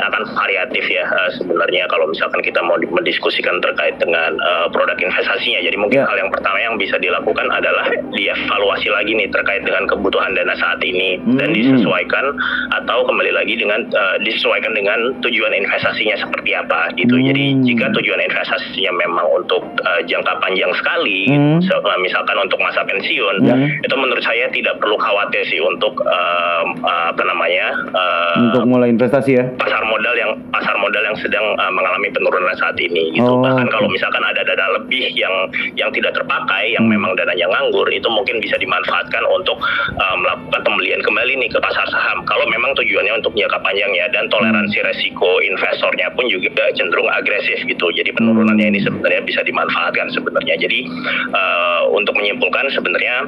akan 0.09 0.23
variatif 0.33 0.85
ya 0.87 1.05
eh, 1.05 1.31
sebenarnya 1.35 1.85
kalau 1.87 2.07
misalkan 2.07 2.41
kita 2.41 2.61
mau 2.61 2.77
di- 2.77 2.89
mendiskusikan 2.89 3.61
terkait 3.61 3.97
dengan 3.97 4.35
eh, 4.35 4.67
produk 4.69 4.97
investasinya. 4.97 5.61
Jadi 5.61 5.77
mungkin 5.77 5.97
Ya. 5.99 6.07
hal 6.07 6.17
yang 6.17 6.31
pertama 6.31 6.59
yang 6.59 6.77
bisa 6.77 6.95
dilakukan 6.97 7.49
adalah 7.49 7.91
dievaluasi 8.13 8.89
lagi 8.89 9.13
nih 9.13 9.29
terkait 9.29 9.63
dengan 9.63 9.83
kebutuhan 9.85 10.31
dana 10.33 10.55
saat 10.55 10.79
ini 10.81 11.19
dan 11.35 11.51
disesuaikan 11.51 12.31
atau 12.73 13.03
kembali 13.03 13.33
lagi 13.33 13.55
dengan 13.55 13.83
eh, 13.85 14.17
disesuaikan 14.23 14.73
dengan 14.73 14.95
tujuan 15.21 15.53
investasinya 15.53 16.15
seperti 16.17 16.53
apa 16.53 16.93
gitu. 16.95 17.19
Jadi 17.19 17.45
jika 17.65 17.91
tujuan 17.91 18.21
investasinya 18.21 18.93
memang 18.97 19.27
untuk 19.35 19.63
eh, 19.81 20.01
jangka 20.05 20.39
panjang 20.39 20.71
sekali, 20.75 21.27
Hmm. 21.29 21.59
se- 21.59 21.75
eh, 21.75 21.99
misalkan 21.99 22.39
untuk 22.39 22.59
masa 22.59 22.85
pensiun, 22.85 23.37
Ya. 23.43 23.55
itu 23.81 23.95
menurut 23.95 24.23
saya 24.23 24.47
tidak 24.51 24.79
perlu 24.79 24.95
khawatir 24.97 25.43
sih 25.45 25.59
untuk 25.59 25.99
eh, 26.01 26.63
apa 26.87 27.23
namanya 27.25 27.67
eh, 27.91 28.39
Untuk 28.45 28.65
mulai 28.67 28.89
investasi 28.89 29.31
ya? 29.33 29.45
pasar 29.57 29.83
modal 29.83 29.98
yang 30.19 30.33
pasar 30.51 30.75
modal 30.79 31.03
yang 31.03 31.17
sedang 31.19 31.45
uh, 31.59 31.73
mengalami 31.73 32.09
penurunan 32.13 32.55
saat 32.59 32.77
ini 32.79 33.15
gitu. 33.17 33.27
Oh, 33.27 33.43
Bahkan 33.43 33.67
kalau 33.71 33.89
misalkan 33.91 34.23
ada 34.25 34.43
dana 34.45 34.79
lebih 34.81 35.11
yang 35.15 35.35
yang 35.75 35.91
tidak 35.95 36.15
terpakai, 36.15 36.75
yang 36.75 36.87
memang 36.87 37.15
dananya 37.19 37.47
nganggur, 37.49 37.87
itu 37.91 38.07
mungkin 38.11 38.39
bisa 38.43 38.57
dimanfaatkan 38.59 39.25
untuk 39.35 39.59
uh, 39.99 40.17
melakukan 40.19 40.61
pembelian 40.63 41.01
kembali 41.03 41.33
nih 41.41 41.51
ke 41.51 41.59
pasar 41.59 41.87
saham. 41.91 42.23
Kalau 42.27 42.45
memang 42.51 42.75
tujuannya 42.77 43.23
untuk 43.23 43.33
jangka 43.35 43.59
panjang 43.63 43.91
ya 43.95 44.07
dan 44.13 44.27
toleransi 44.31 44.79
resiko 44.85 45.41
investornya 45.45 46.11
pun 46.15 46.27
juga 46.29 46.71
cenderung 46.75 47.09
agresif 47.11 47.63
gitu. 47.67 47.91
Jadi 47.95 48.11
penurunannya 48.15 48.75
ini 48.77 48.81
sebenarnya 48.83 49.23
bisa 49.25 49.41
dimanfaatkan 49.47 50.11
sebenarnya. 50.13 50.55
Jadi 50.59 50.87
uh, 51.33 51.91
untuk 51.95 52.15
menyimpulkan 52.19 52.71
sebenarnya 52.75 53.27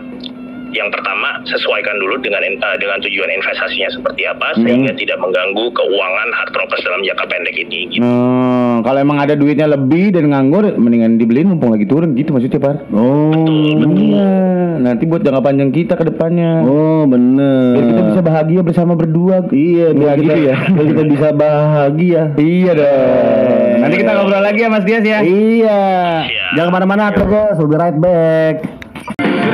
yang 0.72 0.88
pertama 0.90 1.42
sesuaikan 1.46 1.96
dulu 1.98 2.18
dengan 2.22 2.42
uh, 2.60 2.76
dengan 2.78 2.98
tujuan 3.02 3.30
investasinya 3.30 3.90
seperti 3.90 4.22
apa 4.26 4.54
sehingga 4.58 4.92
tidak 4.94 5.18
mengganggu 5.18 5.64
keuangan 5.74 6.28
hard 6.34 6.52
rockers 6.54 6.82
dalam 6.86 7.00
jangka 7.02 7.24
pendek 7.26 7.56
ini 7.56 7.80
gitu. 7.90 8.04
Hmm, 8.04 8.82
kalau 8.86 8.98
emang 9.02 9.18
ada 9.18 9.34
duitnya 9.34 9.66
lebih 9.66 10.14
dan 10.14 10.30
nganggur, 10.30 10.74
mendingan 10.78 11.18
dibeliin 11.18 11.50
mumpung 11.50 11.74
lagi 11.74 11.86
turun 11.86 12.14
gitu 12.14 12.32
maksudnya, 12.32 12.60
Par. 12.62 12.76
Oh, 12.94 13.32
Iya, 14.00 14.80
nanti 14.80 15.04
buat 15.04 15.20
jangka 15.20 15.42
panjang 15.42 15.70
kita 15.70 15.94
ke 15.94 16.04
depannya. 16.08 16.64
oh 16.64 17.04
bener. 17.04 17.76
Biar 17.76 17.84
kita 17.90 18.02
bisa 18.14 18.20
bahagia 18.22 18.60
bersama 18.64 18.92
berdua. 18.96 19.44
Iya, 19.50 19.92
biar 19.92 20.16
gitu 20.18 20.30
kita, 20.30 20.34
ya. 20.40 20.56
biar 20.72 20.86
kita 20.88 21.02
bisa 21.06 21.28
bahagia. 21.34 22.22
Iya 22.36 22.72
dong. 22.74 23.76
Nanti 23.80 23.94
kita 24.00 24.10
ngobrol 24.12 24.42
lagi 24.42 24.60
ya 24.60 24.68
Mas 24.68 24.84
Dias 24.84 25.04
ya. 25.04 25.18
Iya. 25.20 25.80
Iya. 26.26 26.44
Jangan 26.56 26.68
ke 26.68 26.74
mana-mana, 26.74 27.04
terus. 27.12 27.54
We'll 27.60 27.70
be 27.70 27.76
right 27.76 27.96
back. 27.96 28.79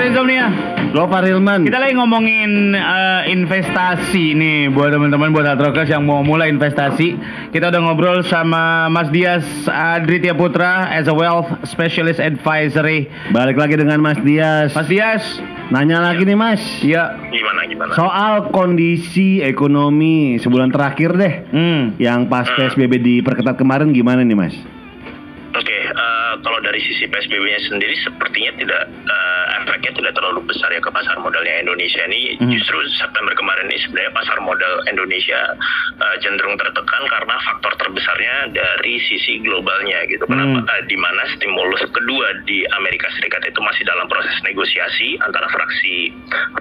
Sudah 0.07 0.23
insomnia. 0.23 0.47
Gopar 0.95 1.27
Hilman. 1.27 1.67
Kita 1.67 1.83
lagi 1.83 1.99
ngomongin 1.99 2.79
eh, 2.79 3.27
investasi 3.27 4.39
nih 4.39 4.71
buat 4.71 4.95
teman-teman 4.95 5.35
buat 5.35 5.43
hard 5.43 5.59
rockers 5.67 5.91
yang 5.91 6.07
mau 6.07 6.23
mulai 6.23 6.47
investasi. 6.47 7.19
Kita 7.51 7.75
udah 7.75 7.81
ngobrol 7.83 8.23
sama 8.23 8.87
Mas 8.87 9.11
Dias 9.11 9.43
Adritya 9.67 10.39
Putra 10.39 10.95
as 10.95 11.11
a 11.11 11.15
wealth 11.17 11.51
specialist 11.67 12.23
advisory. 12.23 13.11
Balik 13.35 13.59
lagi 13.59 13.75
dengan 13.83 13.99
Mas 13.99 14.23
Dias. 14.23 14.79
Mas 14.79 14.87
Dias, 14.87 15.27
Nanya 15.75 15.99
lagi 15.99 16.23
nih, 16.23 16.39
Mas. 16.39 16.63
iya. 16.87 17.11
Gimana 17.27 17.67
gimana? 17.67 17.91
Soal 17.99 18.55
kondisi 18.55 19.43
ekonomi 19.43 20.39
sebulan 20.39 20.71
terakhir 20.71 21.19
deh. 21.19 21.35
Hmm. 21.51 21.83
Yang 21.99 22.31
pas 22.31 22.47
PSBB 22.55 23.03
diperketat 23.03 23.59
kemarin 23.59 23.91
gimana 23.91 24.23
nih, 24.23 24.39
Mas? 24.39 24.55
Oke, 25.51 25.75
eh, 25.75 26.26
kalau 26.43 26.59
dari 26.61 26.81
sisi 26.83 27.05
PSBB-nya 27.07 27.61
sendiri 27.69 27.95
sepertinya 28.03 28.53
tidak 28.59 28.83
eh, 28.89 29.47
efeknya 29.63 29.93
tidak 29.97 30.13
terlalu 30.17 30.41
besar 30.47 30.69
ya 30.73 30.81
ke 30.81 30.91
pasar 30.91 31.17
modalnya 31.21 31.63
Indonesia 31.63 32.03
ini. 32.09 32.37
Justru 32.57 32.77
September 32.97 33.33
kemarin 33.35 33.67
ini 33.71 33.79
sebenarnya 33.85 34.13
pasar 34.13 34.39
modal 34.43 34.75
Indonesia 34.89 35.41
eh, 36.01 36.17
cenderung 36.23 36.57
tertekan 36.59 37.03
karena 37.09 37.35
faktor 37.43 37.73
terbesarnya 37.81 38.53
dari 38.53 38.95
sisi 39.07 39.41
globalnya 39.43 40.05
gitu. 40.11 40.25
Kenapa? 40.27 40.65
Eh, 40.77 40.83
di 40.87 40.97
mana 40.97 41.23
stimulus 41.37 41.83
kedua 41.91 42.27
di 42.45 42.63
Amerika 42.77 43.09
Serikat 43.17 43.43
itu 43.47 43.61
masih 43.63 43.83
dalam 43.87 44.07
proses 44.11 44.37
negosiasi 44.43 45.17
antara 45.23 45.47
fraksi 45.49 46.13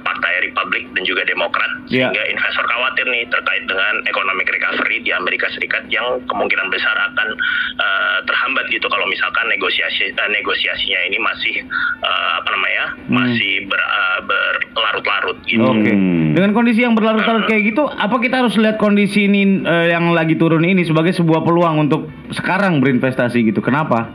Partai 0.01 0.51
Republik 0.51 0.87
dan 0.93 1.03
juga 1.03 1.25
Demokrat 1.25 1.65
Iya. 1.85 2.09
sehingga 2.09 2.23
investor 2.33 2.65
khawatir 2.65 3.05
nih 3.13 3.23
terkait 3.29 3.63
dengan 3.69 3.93
economic 4.09 4.47
recovery 4.49 4.97
di 5.05 5.11
Amerika 5.13 5.45
Serikat 5.53 5.85
yang 5.93 6.17
kemungkinan 6.25 6.73
besar 6.73 6.97
akan 7.13 7.29
eh, 7.77 8.17
terhambat 8.25 8.65
gitu 8.73 8.89
kalau 8.89 9.05
misalkan 9.05 9.45
negosiasi 9.45 9.64
eh, 9.69 10.29
negosiasinya 10.29 10.99
ini 11.09 11.17
masih 11.19 11.55
eh, 12.01 12.31
apa 12.39 12.49
namanya 12.53 12.83
masih 13.09 13.65
ber, 13.65 13.79
eh, 13.79 14.19
berlarut-larut 14.25 15.37
gitu. 15.47 15.63
Oke. 15.63 15.91
Hmm. 15.91 16.33
Dengan 16.35 16.51
kondisi 16.51 16.83
yang 16.83 16.93
berlarut-larut 16.93 17.47
kayak 17.47 17.73
gitu, 17.73 17.87
apa 17.87 18.15
kita 18.19 18.45
harus 18.45 18.55
lihat 18.59 18.77
kondisi 18.77 19.25
ini 19.25 19.63
eh, 19.63 19.87
yang 19.93 20.11
lagi 20.11 20.35
turun 20.35 20.63
ini 20.63 20.83
sebagai 20.83 21.15
sebuah 21.15 21.41
peluang 21.41 21.87
untuk 21.89 22.11
sekarang 22.35 22.83
berinvestasi 22.83 23.41
gitu? 23.49 23.63
Kenapa? 23.63 24.07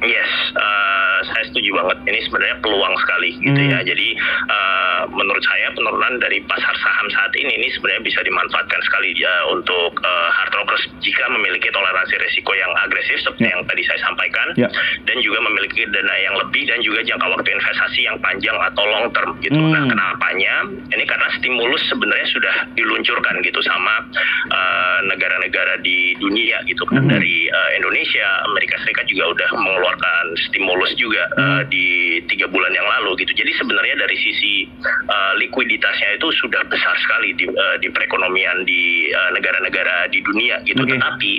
Yes, 0.00 0.32
eh, 0.56 0.60
saya 0.60 0.79
setuju 1.50 1.70
banget. 1.74 1.96
Ini 2.06 2.20
sebenarnya 2.24 2.56
peluang 2.62 2.94
sekali 2.98 3.30
gitu 3.38 3.60
Hmm. 3.60 3.70
ya. 3.70 3.78
Jadi 3.82 4.08
eh, 4.46 5.02
menurut 5.10 5.42
saya 5.42 5.68
penurunan 5.72 6.14
dari 6.18 6.38
pasar 6.44 6.74
saham 6.76 7.06
saat 7.10 7.32
ini 7.34 7.52
ini 7.52 7.68
sebenarnya 7.70 8.02
bisa 8.02 8.20
dimanfaatkan 8.22 8.80
sekali 8.82 9.10
ya 9.14 9.34
untuk 9.50 9.92
eh, 9.98 10.28
hard 10.30 10.52
rockers 10.54 10.84
jika 11.00 11.24
memiliki 11.28 11.68
toleransi 11.68 12.14
risiko 12.20 12.52
yang 12.52 12.70
agresif 12.78 13.18
seperti 13.20 13.42
Ya. 13.42 13.56
yang 13.56 13.62
tadi 13.64 13.82
saya 13.82 14.00
sampaikan 14.00 14.46
Ya. 14.54 14.68
dan 15.04 15.16
juga 15.20 15.40
memiliki 15.42 15.82
dana 15.88 16.14
yang 16.20 16.34
lebih 16.38 16.68
dan 16.68 16.78
juga 16.80 17.00
jangka 17.02 17.26
waktu 17.26 17.48
investasi 17.50 18.00
yang 18.04 18.16
panjang 18.20 18.54
atau 18.54 18.84
long 18.86 19.08
term 19.10 19.30
gitu. 19.40 19.56
Hmm. 19.56 19.72
Nah, 19.72 19.84
kenapanya? 19.86 20.54
Ini 20.92 21.04
karena 21.04 21.28
stimulus 21.34 21.82
sebenarnya 21.88 22.28
sudah 22.28 22.54
diluncurkan 22.74 23.40
gitu 23.40 23.58
sama 23.62 24.04
negara-negara 25.02 25.80
di 25.80 26.14
dunia 26.18 26.60
gitu 26.66 26.84
kan 26.84 27.00
Hmm. 27.00 27.10
dari 27.10 27.48
eh, 27.48 27.70
Indonesia, 27.80 28.26
Amerika 28.46 28.76
Serikat 28.84 29.08
juga 29.08 29.32
udah 29.32 29.48
mengeluarkan 29.56 30.24
stimulus 30.48 30.92
juga 30.94 31.24
Hmm. 31.40 31.56
eh, 31.56 31.62
di 31.72 31.86
tiga 32.28 32.46
bulan 32.46 32.68
yang 32.70 32.84
lalu 32.84 33.16
gitu. 33.18 33.32
Jadi 33.34 33.52
sebenarnya 33.56 33.96
dari 33.96 34.16
sisi 34.16 34.68
eh, 34.84 35.32
likuiditasnya 35.40 36.20
itu 36.20 36.28
sudah 36.36 36.62
besar 36.68 36.94
sekali 37.00 37.32
di, 37.34 37.48
eh, 37.48 37.76
di 37.80 37.88
perekonomian 37.88 38.62
di 38.62 39.08
negara-negara 39.32 40.06
di 40.08 40.20
dunia 40.20 40.60
gitu. 40.62 40.82
Oke. 40.82 40.94
Tetapi 40.94 41.32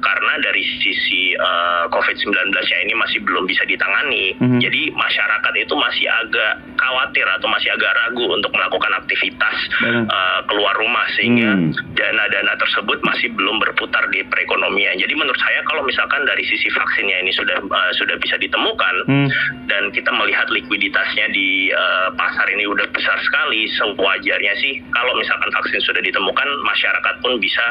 karena 0.00 0.32
dari 0.42 0.62
sisi 0.82 1.32
eh, 1.32 1.84
COVID-19-nya 1.88 2.78
ini 2.84 2.94
masih 2.94 3.22
belum 3.22 3.44
bisa 3.44 3.62
ditangani, 3.64 4.34
Mhm. 4.38 4.58
jadi 4.60 4.82
masyarakat 4.92 5.52
itu 5.56 5.74
masih 5.74 6.06
agak 6.10 6.52
khawatir 6.74 7.26
atau 7.30 7.46
masih 7.46 7.70
agak 7.70 7.92
ragu 7.96 8.26
untuk 8.28 8.50
melakukan 8.50 8.92
aktivitas 8.98 9.56
eh, 9.84 10.40
keluar 10.46 10.74
rumah 10.76 11.06
sehingga 11.14 11.46
Hmm. 11.54 11.70
dana-dana 11.94 12.56
tersebut 12.56 12.98
masih 13.02 13.30
belum 13.32 13.60
berputar 13.60 14.02
di 14.10 14.24
perekonomian. 14.24 14.96
Jadi 14.96 15.14
menurut 15.14 15.38
saya 15.38 15.60
kalau 15.64 15.84
misalkan 15.84 16.24
dari 16.24 16.42
sisi 16.42 16.66
vaksinnya 16.68 17.20
ini 17.20 17.30
sudah 17.30 17.58
eh, 17.60 17.92
sudah 17.94 18.16
bisa 18.18 18.36
ditemukan 18.36 18.94
Hmm. 19.06 19.28
Dan 19.68 19.90
kita 19.92 20.10
melihat 20.12 20.46
likuiditasnya 20.50 21.26
di 21.32 21.72
eh, 21.72 22.08
pasar 22.14 22.46
ini 22.52 22.68
udah 22.68 22.86
besar 22.92 23.16
sekali, 23.24 23.66
sewajarnya 23.74 24.52
sih 24.60 24.80
kalau 24.92 25.12
misalkan 25.16 25.50
vaksin 25.54 25.80
sudah 25.84 26.02
ditemukan, 26.04 26.48
masyarakat 26.64 27.14
pun 27.20 27.36
bisa 27.40 27.64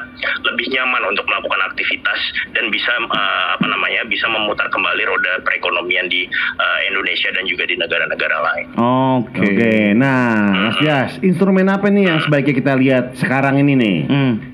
lebih 0.44 0.68
nyaman 0.74 1.14
untuk 1.14 1.26
melakukan 1.30 1.62
aktivitas 1.72 2.20
dan 2.54 2.70
bisa 2.74 2.92
eh, 2.98 3.46
apa 3.56 3.66
namanya 3.66 4.06
bisa 4.10 4.26
memutar 4.30 4.68
kembali 4.70 5.04
roda 5.08 5.34
perekonomian 5.46 6.10
di 6.10 6.26
eh, 6.60 6.80
Indonesia 6.90 7.30
dan 7.34 7.46
juga 7.46 7.64
di 7.68 7.76
negara-negara 7.78 8.38
lain. 8.42 8.68
Oke. 8.78 9.42
Oke, 9.44 9.76
nah 9.94 10.52
Mas 10.70 10.78
Dias, 10.82 11.12
instrumen 11.22 11.68
apa 11.70 11.88
nih 11.90 12.10
yang 12.10 12.20
sebaiknya 12.24 12.54
kita 12.56 12.74
lihat 12.78 13.06
sekarang 13.18 13.62
ini 13.62 13.74
nih? 13.78 13.98
Hmm. 14.10 14.53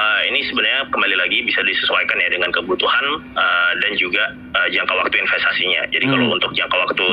Eh, 0.00 0.20
ini 0.32 0.40
sebenarnya 0.48 0.88
kembali 0.88 1.16
lagi 1.18 1.44
bisa 1.44 1.60
disesuaikan 1.60 2.16
ya 2.24 2.32
dengan 2.32 2.48
kebutuhan 2.56 3.06
eh, 3.36 3.72
dan 3.84 3.92
juga 4.00 4.24
eh, 4.56 4.68
jangka 4.72 4.94
waktu 4.96 5.16
investasinya. 5.20 5.82
Jadi 5.92 6.04
kalau 6.08 6.32
untuk 6.32 6.52
jangka 6.56 6.76
waktu 6.88 7.06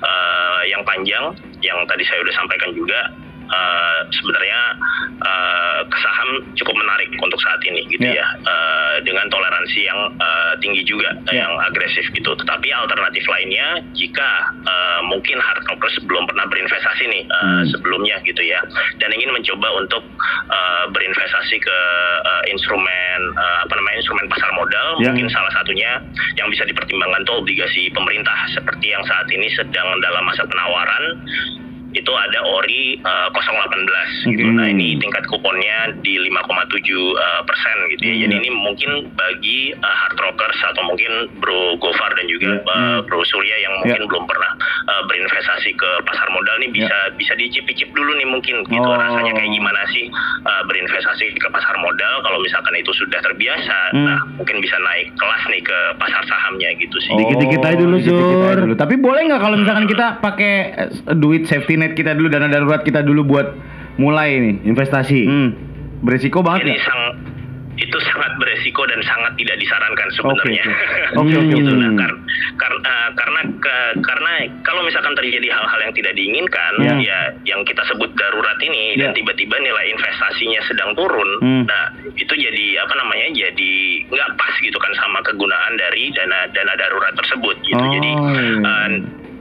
eh, 0.00 0.62
yang 0.72 0.82
panjang, 0.88 1.36
yang 1.60 1.78
tadi 1.84 2.00
saya 2.08 2.24
udah 2.24 2.34
sampaikan 2.40 2.70
juga, 2.72 3.12
eh, 3.50 3.98
sebenarnya 4.12 4.60
eh, 5.20 5.80
ke 5.84 5.96
saham 5.98 6.28
cukup 6.54 6.74
menarik 6.76 7.10
untuk 7.18 7.40
saat 7.40 7.60
ini 7.64 7.82
gitu 7.88 8.06
Ya. 8.06 8.22
ya 8.22 8.28
Eh, 8.40 8.96
dengan 9.02 9.26
toleransi 9.28 9.80
yang 9.82 10.00
eh, 10.14 10.52
tinggi 10.58 10.82
juga 10.82 11.10
eh, 11.28 11.36
Ya. 11.36 11.46
yang 11.46 11.52
agresif 11.62 12.04
gitu 12.10 12.30
tetapi 12.34 12.68
alternatif 12.70 13.22
lainnya 13.26 13.66
jika 13.92 14.28
eh, 14.62 15.00
mungkin 15.04 15.38
hard 15.38 15.62
rockers 15.66 15.96
belum 16.04 16.24
pernah 16.26 16.46
berinvestasi 16.46 17.04
nih 17.06 17.24
eh, 17.24 17.38
Hmm. 17.40 17.64
sebelumnya 17.66 18.16
gitu 18.22 18.40
ya 18.40 18.60
dan 18.96 19.10
ingin 19.10 19.30
mencoba 19.30 19.68
untuk 19.76 20.02
eh, 20.48 20.84
berinvestasi 20.90 21.56
ke 21.58 21.78
eh, 22.22 22.42
instrumen 22.48 23.18
eh, 23.34 23.58
apa 23.62 23.72
namanya 23.74 23.96
instrumen 23.98 24.26
pasar 24.28 24.50
modal 24.52 24.88
Ya. 25.00 25.10
mungkin 25.10 25.28
salah 25.28 25.50
satunya 25.50 25.90
yang 26.36 26.48
bisa 26.48 26.62
dipertimbangkan 26.64 27.22
tuh 27.24 27.40
obligasi 27.40 27.88
pemerintah 27.90 28.36
seperti 28.50 28.86
yang 28.88 29.02
saat 29.04 29.26
ini 29.28 29.48
sedang 29.50 29.88
dalam 30.00 30.22
masa 30.22 30.44
penawaran 30.44 31.04
itu 31.92 32.12
ada 32.12 32.40
ori 32.46 32.94
eh, 32.96 33.28
018 33.28 34.30
gitu. 34.30 34.40
Oke. 34.40 34.54
Nah 34.54 34.66
ini 34.66 34.94
tingkat 34.96 35.26
kuponnya 35.26 35.90
di 35.98 36.22
5,7 36.22 36.30
eh, 37.12 37.40
persen 37.42 37.76
gitu 37.90 38.02
ya. 38.04 38.14
Jadi 38.20 38.30
Iya. 38.30 38.40
ini 38.40 38.50
mungkin 38.52 38.90
bagi 39.12 39.58
eh, 39.72 39.94
hard 39.98 40.16
rockers 40.16 40.58
atau 40.64 40.82
mungkin 40.84 41.10
Bro 41.36 41.76
Gofar 41.76 42.14
dan 42.14 42.26
juga 42.26 42.46
Iya. 42.56 42.62
eh, 42.62 42.98
Bro 43.04 43.20
Surya 43.24 43.56
yang 43.60 43.74
mungkin 43.80 43.98
Iya. 43.98 44.06
belum 44.06 44.24
pernah 44.24 44.52
eh, 44.86 45.02
berinvestasi 45.04 45.70
ke 45.72 45.90
pasar 46.04 46.28
modal 46.30 46.56
nih 46.58 46.70
bisa 46.70 46.96
bisa 47.14 47.34
dicip-cip 47.34 47.90
dulu 47.90 48.14
nih 48.14 48.28
mungkin 48.28 48.62
gitu 48.64 48.78
Oh. 48.80 48.94
rasanya 48.94 49.34
kayak 49.34 49.50
gimana 49.50 49.82
sih 49.90 50.06
eh, 50.40 50.62
berinvestasi 50.64 51.24
ke 51.34 51.48
kalau 52.20 52.38
misalkan 52.40 52.74
itu 52.76 52.92
sudah 52.96 53.20
terbiasa. 53.20 53.78
Hmm. 53.96 54.06
Nah 54.06 54.18
mungkin 54.36 54.60
bisa 54.62 54.76
naik 54.80 55.12
kelas 55.16 55.42
nih 55.50 55.62
ke 55.64 55.78
pasar 55.98 56.22
sahamnya 56.28 56.70
gitu 56.78 56.96
sih. 57.02 57.12
Dikit-dikit 57.16 57.60
aja 57.64 57.76
dulu, 57.80 57.96
aja 57.98 58.08
Sur. 58.08 58.56
dulu. 58.64 58.74
Tapi 58.76 58.94
boleh 59.00 59.20
nggak 59.28 59.40
kalau 59.40 59.56
misalkan 59.58 59.86
kita 59.90 60.06
pakai 60.22 60.52
eh, 60.76 60.90
duit 61.16 61.48
safety 61.48 61.74
net 61.80 61.92
kita 61.96 62.14
dulu, 62.14 62.28
dana 62.30 62.46
darurat 62.46 62.84
kita 62.84 63.00
dulu 63.02 63.26
buat 63.26 63.48
mulai 63.98 64.38
nih? 64.40 64.54
Investasi. 64.68 65.20
Hmm. 65.26 65.50
Beresiko 66.00 66.40
banget 66.40 66.64
Ini 66.64 66.72
ya? 66.76 66.80
sang 66.88 67.02
itu 67.80 67.96
sangat 68.06 68.32
beresiko 68.36 68.84
dan 68.84 69.00
sangat 69.00 69.32
tidak 69.34 69.56
disarankan 69.56 70.08
sebenarnya. 70.12 70.64
Oke, 71.16 71.32
oke, 71.32 71.52
Gitu. 71.56 71.64
oke. 71.64 71.80
Nah, 71.80 71.92
kar- 71.96 72.20
kar- 72.56 72.82
eh, 72.82 73.08
karena 73.16 73.40
ke- 73.56 73.94
karena 74.00 74.32
kalau 74.60 74.84
misalkan 74.84 75.16
terjadi 75.16 75.48
hal-hal 75.48 75.80
yang 75.80 75.94
tidak 75.96 76.12
diinginkan, 76.12 76.72
Ya. 76.78 76.94
ya 77.00 77.18
yang 77.46 77.60
kita 77.64 77.80
sebut 77.88 78.12
darurat 78.14 78.58
ini 78.60 78.94
Ya. 78.94 79.08
dan 79.08 79.16
tiba-tiba 79.16 79.56
nilai 79.56 79.86
investasinya 79.90 80.60
sedang 80.64 80.92
turun, 80.92 81.30
Hmm. 81.40 81.64
nah 81.64 81.84
itu 82.12 82.30
jadi 82.30 82.64
apa 82.80 82.94
namanya? 82.94 83.26
Jadi 83.32 83.72
nggak 84.06 84.30
pas 84.36 84.54
gitu 84.60 84.76
kan 84.76 84.92
sama 84.94 85.18
kegunaan 85.22 85.72
dari 85.74 86.12
dana 86.12 86.44
dana 86.52 86.74
darurat 86.76 87.16
tersebut 87.16 87.56
gitu. 87.64 87.80
Oh, 87.80 87.90
Jadi 87.90 88.10
eh, 88.12 88.92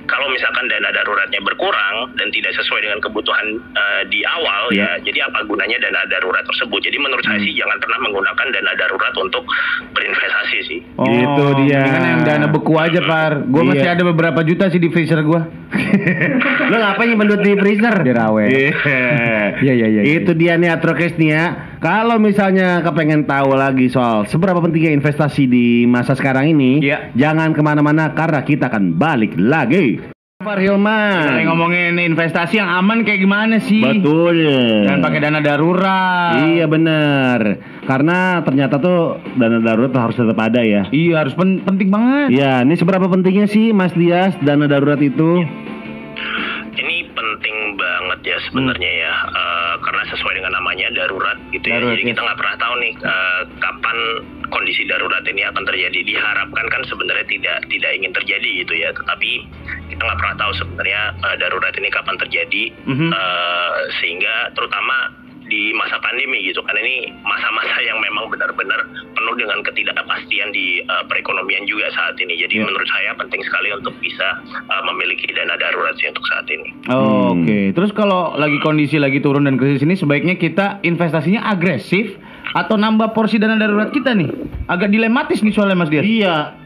kalau 0.09 0.27
misalkan 0.27 0.65
dana 0.65 0.89
daruratnya 0.89 1.39
berkurang 1.39 1.95
dan 2.15 2.27
tidak 2.29 2.51
sesuai 2.51 2.81
dengan 2.81 2.99
kebutuhan 2.99 3.45
eh, 3.71 4.01
di 4.07 4.25
awal 4.27 4.47
Ya. 4.69 4.85
ya 4.99 5.07
jadi 5.07 5.19
apa 5.23 5.45
gunanya 5.45 5.77
dana 5.79 6.01
darurat 6.07 6.43
tersebut 6.43 6.79
jadi 6.79 6.97
menurut 6.97 7.21
saya 7.21 7.37
Hmm. 7.37 7.45
sih 7.45 7.53
jangan 7.53 7.77
pernah 7.79 7.99
menggunakan 8.01 8.47
dana 8.49 8.71
darurat 8.75 9.13
untuk 9.15 9.43
berinvestasi 9.89 10.57
sih 10.65 10.79
Oh, 10.95 11.05
Gitu 11.05 11.45
dia. 11.61 11.81
Kan 11.85 12.03
yang 12.03 12.21
dana 12.21 12.45
beku 12.47 12.75
aja, 12.75 12.99
Par. 13.01 13.45
Gue 13.45 13.63
Iya. 13.63 13.69
masih 13.71 13.89
ada 13.89 14.03
beberapa 14.03 14.39
juta 14.41 14.67
sih 14.67 14.77
di 14.77 14.89
freezer 14.89 15.21
gue. 15.21 15.41
Lo 16.65 16.75
ngapain 16.81 17.07
nyimpen 17.07 17.29
duit 17.29 17.41
di 17.41 17.53
freezer? 17.55 17.95
Dirawet. 18.01 18.49
Iya. 19.59 19.59
Iya, 19.59 19.73
iya, 19.75 19.87
iya, 19.89 20.01
Itu 20.15 20.31
dia 20.33 20.55
nih 20.55 20.71
Atrokes 20.71 21.15
nih 21.15 21.29
ya. 21.29 21.45
Kalau 21.79 22.15
misalnya 22.17 22.79
kepengen 22.81 23.23
tahu 23.23 23.51
lagi 23.53 23.87
soal 23.87 24.23
seberapa 24.25 24.59
pentingnya 24.59 24.91
investasi 24.93 25.47
di 25.47 25.65
masa 25.85 26.11
sekarang 26.11 26.47
ini, 26.49 26.79
Iya. 26.81 27.11
jangan 27.13 27.51
ke 27.51 27.61
mana-mana 27.61 28.11
karena 28.13 28.39
kita 28.41 28.67
akan 28.67 28.93
balik 28.93 29.35
lagi. 29.35 29.98
Pak 30.39 30.55
Kita 30.55 30.71
Hilman. 30.71 31.35
lagi 31.35 31.43
ngomongin 31.43 31.99
investasi 31.99 32.63
yang 32.63 32.71
aman 32.71 33.03
kayak 33.03 33.19
gimana 33.19 33.59
sih? 33.59 33.83
Betul. 33.83 34.39
Dan 34.87 35.03
pakai 35.03 35.19
dana 35.19 35.43
darurat. 35.43 36.47
Iya 36.47 36.63
benar. 36.63 37.39
Karena 37.83 38.39
ternyata 38.39 38.79
tuh 38.79 39.19
dana 39.35 39.59
darurat 39.59 39.91
harus 39.91 40.15
tetap 40.15 40.39
ada 40.39 40.63
ya. 40.63 40.87
Iya, 40.87 41.19
harus 41.19 41.35
pen- 41.35 41.59
penting 41.59 41.91
banget. 41.91 42.31
Iya, 42.31 42.63
ini 42.63 42.71
seberapa 42.71 43.11
pentingnya 43.11 43.51
sih 43.51 43.75
Mas 43.75 43.91
Dias 43.91 44.31
dana 44.39 44.63
darurat 44.63 45.03
itu? 45.03 45.43
penting 45.43 45.68
banget 48.09 48.33
ya 48.33 48.37
sebenarnya 48.49 48.89
ya. 48.89 49.13
Eh, 49.29 49.73
karena 49.85 50.03
sesuai 50.09 50.33
dengan 50.41 50.57
namanya 50.57 50.89
darurat 50.97 51.37
gitu 51.53 51.65
ya. 51.69 51.77
Darurat, 51.77 51.93
jadi 51.93 52.03
ya. 52.03 52.09
kita 52.17 52.21
nggak 52.25 52.39
pernah 52.41 52.55
tahu 52.57 52.73
nih 52.81 52.93
eh, 52.97 53.41
kapan 53.61 53.97
kondisi 54.49 54.81
darurat 54.89 55.23
ini 55.29 55.41
akan 55.45 55.63
terjadi. 55.69 55.99
Diharapkan 56.01 56.65
kan 56.73 56.81
sebenarnya 56.89 57.25
tidak 57.29 57.57
tidak 57.69 57.91
ingin 57.93 58.11
terjadi 58.17 58.49
gitu 58.65 58.73
ya. 58.73 58.89
Tetapi 58.97 59.31
kita 59.93 60.01
nggak 60.01 60.19
pernah 60.19 60.35
tahu 60.41 60.51
sebenarnya 60.57 61.01
eh, 61.21 61.35
darurat 61.37 61.73
ini 61.77 61.89
kapan 61.93 62.15
terjadi. 62.17 62.63
Mhm. 62.89 63.09
Eh, 63.13 63.73
sehingga 64.01 64.35
terutama 64.57 65.13
di 65.49 65.73
masa 65.73 65.97
pandemi 65.99 66.39
gitu 66.41 66.61
kan 66.61 66.73
ini 66.73 67.09
masa-masa 67.21 67.81
yang 67.81 67.97
memang 67.99 68.29
benar-benar 68.29 68.79
penuh 69.11 69.35
dengan 69.35 69.59
ketidakpastian 69.61 70.49
di 70.49 70.79
eh, 70.79 71.03
perekonomian 71.05 71.65
juga 71.65 71.89
saat 71.91 72.15
ini 72.17 72.37
jadi 72.37 72.55
Ya. 72.55 72.65
menurut 72.65 72.85
saya 72.87 73.11
penting 73.15 73.41
sekali 73.41 73.69
untuk 73.71 73.93
bisa 73.97 74.27
eh, 74.47 74.83
memiliki 74.85 75.25
dana 75.29 75.55
darurat 75.55 75.93
sih 75.95 76.07
untuk 76.07 76.25
saat 76.25 76.45
ini 76.47 76.69
Oh, 76.87 77.07
Hmm. 77.29 77.41
Oke, 77.41 77.71
terus 77.71 77.91
kalau 77.91 78.33
lagi 78.35 78.57
kondisi 78.59 78.97
lagi 78.97 79.19
turun 79.19 79.43
dan 79.43 79.55
krisis 79.55 79.81
ini 79.81 79.93
sebaiknya 79.93 80.35
kita 80.35 80.81
investasinya 80.81 81.45
agresif 81.45 82.17
atau 82.51 82.75
nambah 82.75 83.13
porsi 83.13 83.37
dana 83.37 83.53
darurat 83.55 83.89
kita 83.89 84.11
nih? 84.11 84.29
Agak 84.65 84.89
dilematis 84.89 85.39
nih 85.39 85.49
soalnya 85.49 85.77
Mas 85.77 85.89
Dias. 85.89 86.01
Iya. 86.03 86.58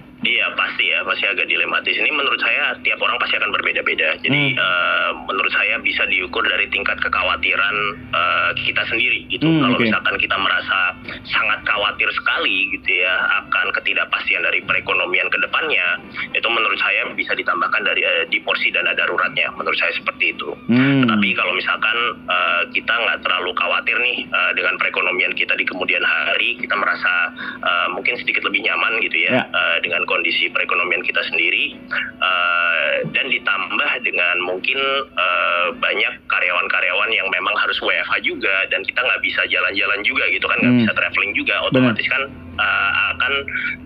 Pasti 1.04 1.24
pasti 1.24 1.26
agak 1.30 1.48
dilematis. 1.48 1.96
Ini 1.96 2.12
menurut 2.12 2.40
saya 2.40 2.76
tiap 2.82 3.00
orang 3.00 3.16
pasti 3.16 3.36
akan 3.36 3.52
berbeda-beda. 3.52 4.10
Jadi 4.20 4.42
Hmm. 4.54 4.60
eh, 4.60 5.10
menurut 5.24 5.52
saya 5.52 5.76
bisa 5.80 6.04
diukur 6.06 6.44
dari 6.44 6.68
tingkat 6.68 7.00
kekhawatiran 7.00 7.76
eh, 8.12 8.50
kita 8.64 8.84
sendiri 8.86 9.24
gitu. 9.28 9.46
Hmm, 9.46 9.62
Kalau 9.64 9.78
oke. 9.78 9.84
misalkan 9.84 10.16
kita 10.18 10.36
merasa 10.38 10.78
sangat 11.26 11.60
khawatir 11.64 12.10
sekali 12.12 12.70
gitu 12.72 12.92
ya 12.94 13.14
akan 13.44 13.72
ketidakpastian 13.74 14.44
dari 14.44 14.60
perekonomian 14.62 15.28
ke 15.30 15.38
depannya, 15.40 15.88
itu 16.34 16.48
menurut 16.48 16.78
saya 16.78 17.08
bisa 17.14 17.34
ditambahkan 17.34 17.82
dari 17.84 18.02
eh, 18.04 18.26
di 18.28 18.38
porsi 18.42 18.70
dana 18.70 18.92
daruratnya. 18.94 19.48
Menurut 19.56 19.78
saya 19.78 19.94
seperti 19.96 20.36
itu. 20.36 20.50
Hmm. 20.68 21.08
Tapi 21.08 21.28
kalau 21.34 21.54
misalkan 21.56 21.98
eh, 22.28 22.62
kita 22.74 22.94
nggak 22.94 23.20
terlalu 23.24 23.52
khawatir 23.56 23.96
nih 23.98 24.28
eh, 24.28 24.52
dengan 24.54 24.76
perekonomian 24.78 25.34
kita 25.34 25.56
di 25.56 25.64
kemudian 25.64 26.04
hari, 26.04 26.60
kita 26.60 26.76
merasa 26.76 27.32
eh, 27.64 27.88
mungkin 27.96 28.20
sedikit 28.20 28.44
lebih 28.44 28.60
nyaman 28.62 29.00
gitu 29.02 29.16
Ya. 29.24 29.40
ya, 29.40 29.44
eh, 29.48 29.78
dengan 29.80 30.04
kondisi 30.04 30.52
perekonomian 30.52 30.93
kita 31.02 31.22
sendiri, 31.26 31.74
eh, 32.22 32.96
dan 33.10 33.26
ditambah 33.26 33.92
dengan 34.06 34.36
mungkin 34.46 34.78
eh, 35.18 35.68
banyak 35.74 36.14
karyawan-karyawan 36.30 37.10
yang 37.10 37.28
memang 37.32 37.56
harus 37.58 37.80
WFH 37.80 38.22
juga, 38.22 38.54
dan 38.70 38.84
kita 38.84 39.00
nggak 39.00 39.22
bisa 39.24 39.42
jalan-jalan 39.50 40.00
juga 40.06 40.24
gitu 40.30 40.46
kan, 40.46 40.58
nggak 40.62 40.74
Hmm. 40.76 40.82
bisa 40.86 40.94
traveling 40.94 41.34
juga, 41.34 41.56
otomatis 41.66 42.06
kan 42.06 42.24
eh, 42.54 42.92
akan 43.18 43.34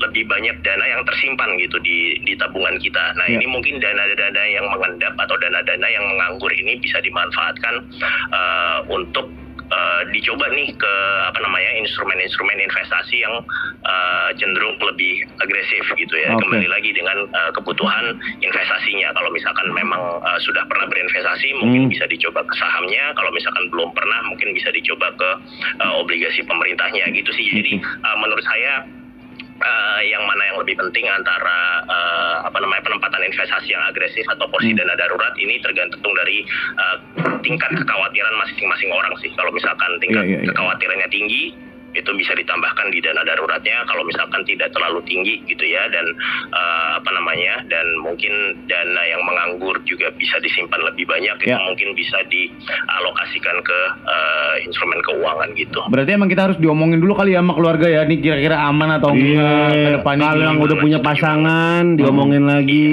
lebih 0.03 0.27
banyak 0.27 0.51
dana 0.59 0.83
yang 0.83 0.99
tersimpan 1.07 1.55
gitu 1.55 1.79
di 1.79 2.19
di 2.27 2.35
tabungan 2.35 2.75
kita. 2.83 3.15
Nah 3.15 3.23
Ya. 3.31 3.39
ini 3.39 3.47
mungkin 3.47 3.79
dana-dana 3.79 4.43
yang 4.43 4.67
mengendap 4.67 5.15
atau 5.15 5.39
dana-dana 5.39 5.87
yang 5.87 6.03
menganggur 6.03 6.51
ini 6.51 6.75
bisa 6.83 6.99
dimanfaatkan 6.99 7.79
eh, 8.33 8.77
untuk 8.91 9.31
eh, 9.67 10.01
dicoba 10.11 10.47
nih 10.51 10.71
ke 10.73 10.93
apa 11.27 11.39
namanya 11.43 11.71
instrumen-instrumen 11.83 12.57
investasi 12.59 13.21
yang 13.21 13.35
eh, 13.83 14.29
cenderung 14.39 14.75
lebih 14.79 15.23
agresif 15.39 15.83
gitu 15.95 16.15
ya. 16.17 16.33
Oke. 16.35 16.43
Kembali 16.47 16.67
lagi 16.67 16.91
dengan 16.91 17.27
eh, 17.27 17.51
kebutuhan 17.55 18.15
investasinya. 18.41 19.11
Kalau 19.13 19.29
misalkan 19.31 19.67
memang 19.71 20.01
eh, 20.23 20.39
sudah 20.43 20.63
pernah 20.67 20.87
berinvestasi, 20.89 21.53
mungkin 21.59 21.75
Hmm. 21.87 21.93
bisa 21.93 22.09
dicoba 22.09 22.41
ke 22.43 22.53
sahamnya. 22.57 23.13
Kalau 23.13 23.29
misalkan 23.31 23.69
belum 23.69 23.93
pernah, 23.93 24.19
mungkin 24.27 24.51
bisa 24.57 24.73
dicoba 24.73 25.07
ke 25.15 25.29
eh, 25.83 25.93
obligasi 26.01 26.41
pemerintahnya 26.43 27.05
gitu 27.13 27.31
sih. 27.31 27.47
Jadi 27.53 27.79
eh, 27.79 28.15
menurut 28.19 28.43
saya 28.43 28.83
eh, 29.57 30.01
yang 30.07 30.23
mana 30.25 30.41
yang 30.47 30.57
lebih 30.61 30.77
penting 30.77 31.05
antara 31.09 31.57
eh, 31.85 32.35
apa 32.45 32.57
namanya 32.61 32.83
penempatan 32.85 33.21
investasi 33.25 33.73
yang 33.73 33.83
agresif 33.85 34.25
atau 34.29 34.45
porsi 34.47 34.71
Hmm. 34.71 34.79
dana 34.79 34.95
darurat 34.95 35.33
ini 35.37 35.57
tergantung 35.61 36.13
dari 36.13 36.43
eh, 36.77 36.95
tingkat 37.41 37.71
kekhawatiran 37.73 38.35
masing-masing 38.43 38.89
orang 38.91 39.13
sih. 39.19 39.31
Kalau 39.33 39.49
misalkan 39.51 39.91
tingkat 40.03 40.23
Iya, 40.25 40.29
iya, 40.29 40.39
iya. 40.43 40.49
kekhawatirannya 40.51 41.07
tinggi 41.09 41.43
itu 41.97 42.11
bisa 42.13 42.31
ditambahkan 42.31 42.87
di 42.87 42.99
dana 42.99 43.21
daruratnya 43.21 43.81
kalau 43.83 44.03
misalkan 44.03 44.41
tidak 44.43 44.69
terlalu 44.69 45.01
tinggi 45.03 45.41
gitu 45.43 45.65
ya 45.65 45.89
dan 45.89 46.05
eh, 46.49 46.89
apa 46.95 47.09
namanya 47.11 47.65
dan 47.65 47.83
mungkin 47.99 48.31
dana 48.65 49.01
yang 49.03 49.21
menganggur 49.21 49.73
juga 49.83 50.13
bisa 50.13 50.37
disimpan 50.37 50.81
lebih 50.85 51.05
banyak 51.05 51.35
itu 51.39 51.49
Ya. 51.49 51.57
mungkin 51.63 51.91
bisa 51.93 52.19
dialokasikan 52.27 53.57
ke 53.61 53.79
eh, 54.03 54.55
instrumen 54.63 54.99
keuangan 55.01 55.49
gitu. 55.53 55.79
Berarti 55.87 56.11
emang 56.11 56.27
kita 56.27 56.45
harus 56.45 56.57
diomongin 56.57 56.99
dulu 56.99 57.15
kali 57.15 57.33
ya 57.33 57.39
sama 57.39 57.53
keluarga 57.53 57.87
ya, 57.87 58.03
nih 58.03 58.19
kira-kira 58.19 58.61
aman 58.61 58.89
atau 58.93 59.09
enggak 59.09 59.25
ke 59.65 59.77
Iya, 59.77 59.89
depannya. 59.97 60.25
kalau 60.27 60.43
yang 60.43 60.59
udah 60.59 60.77
punya 60.77 60.99
pasangan 60.99 61.83
diomongin 61.95 62.43
lagi, 62.45 62.87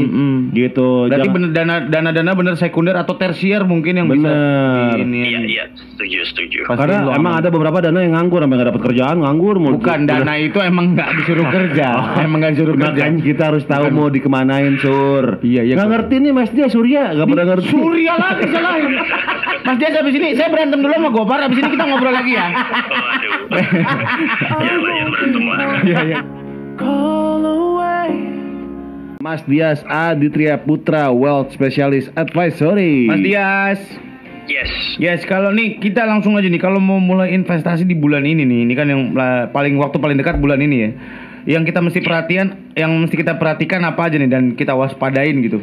Mm-mm. 0.00 0.34
gitu. 0.52 1.06
Berarti 1.06 1.18
Jangan- 1.20 1.34
bener 1.34 1.50
dana 1.52 1.74
dana 1.84 2.10
dana 2.10 2.30
bener 2.32 2.54
sekunder 2.54 2.94
atau 2.94 3.14
tersier 3.14 3.62
mungkin 3.62 3.92
yang 3.96 4.06
bisa 4.06 4.22
Bener. 4.22 4.96
ini. 4.98 5.20
Iya 5.26 5.40
iya 5.42 5.64
setuju 5.74 6.18
setuju. 6.24 6.58
Pasti 6.64 6.78
Karena 6.78 7.02
lu 7.02 7.10
emang 7.12 7.34
aman. 7.34 7.40
ada 7.42 7.48
beberapa 7.50 7.78
dana 7.80 7.98
yang 7.98 8.14
nganggur 8.14 8.45
sampai 8.46 8.62
nggak 8.62 8.70
dapat 8.70 8.82
kerjaan 8.86 9.16
nganggur 9.26 9.58
mulu. 9.58 9.82
Bukan 9.82 10.06
dana 10.06 10.32
itu 10.38 10.58
emang 10.62 10.94
nggak 10.94 11.10
disuruh 11.18 11.46
kerja, 11.50 11.88
emang 12.24 12.38
nggak 12.38 12.52
disuruh 12.54 12.74
kerja. 12.78 13.02
Makanya 13.02 13.20
kita 13.26 13.42
harus 13.50 13.64
tahu 13.66 13.84
mau 13.90 14.06
dikemanain 14.06 14.78
sur. 14.78 15.42
Iya, 15.42 15.66
iya, 15.66 15.74
Nggak 15.74 15.90
ngerti 15.90 16.14
nih 16.22 16.32
Mas 16.32 16.50
dia 16.54 16.70
Surya 16.70 17.10
nggak 17.18 17.26
pernah 17.26 17.46
ngerti. 17.50 17.68
Surya 17.74 18.12
lagi 18.14 18.46
salahin. 18.54 18.90
Mas 19.66 19.76
Dias 19.82 19.94
habis 19.98 20.14
ini 20.14 20.28
saya 20.38 20.48
berantem 20.54 20.78
dulu 20.78 20.94
sama 20.94 21.10
Gopar, 21.10 21.42
habis 21.42 21.58
ini 21.58 21.68
kita 21.74 21.84
ngobrol 21.90 22.14
lagi 22.14 22.32
ya. 22.38 22.46
Banyak 23.50 24.78
berantem 24.86 25.42
lah. 25.42 25.58
Iya, 25.82 26.00
iya. 26.06 26.20
Mas 29.26 29.42
Dias 29.42 29.82
Aditya 29.90 30.54
Putra 30.62 31.10
Wealth 31.10 31.50
Specialist 31.50 32.14
Advisory. 32.14 33.10
Mas 33.10 33.26
Dias. 33.26 34.05
Yes. 34.46 34.70
Yes, 34.96 35.20
kalau 35.26 35.50
nih 35.50 35.82
kita 35.82 36.06
langsung 36.06 36.38
aja 36.38 36.46
nih 36.46 36.62
kalau 36.62 36.78
mau 36.78 37.02
mulai 37.02 37.34
investasi 37.34 37.82
di 37.82 37.98
bulan 37.98 38.22
ini 38.22 38.46
nih, 38.46 38.60
ini 38.62 38.74
kan 38.78 38.86
yang 38.86 39.10
paling 39.50 39.74
waktu 39.76 39.98
paling 39.98 40.16
dekat 40.16 40.38
bulan 40.38 40.62
ini 40.62 40.76
ya. 40.78 40.90
Yang 41.46 41.70
kita 41.70 41.80
mesti 41.82 42.00
perhatian, 42.02 42.74
yang 42.74 42.90
mesti 42.94 43.14
kita 43.14 43.38
perhatikan 43.38 43.82
apa 43.86 44.10
aja 44.10 44.18
nih 44.18 44.30
dan 44.30 44.54
kita 44.58 44.74
waspadain 44.74 45.38
gitu. 45.46 45.62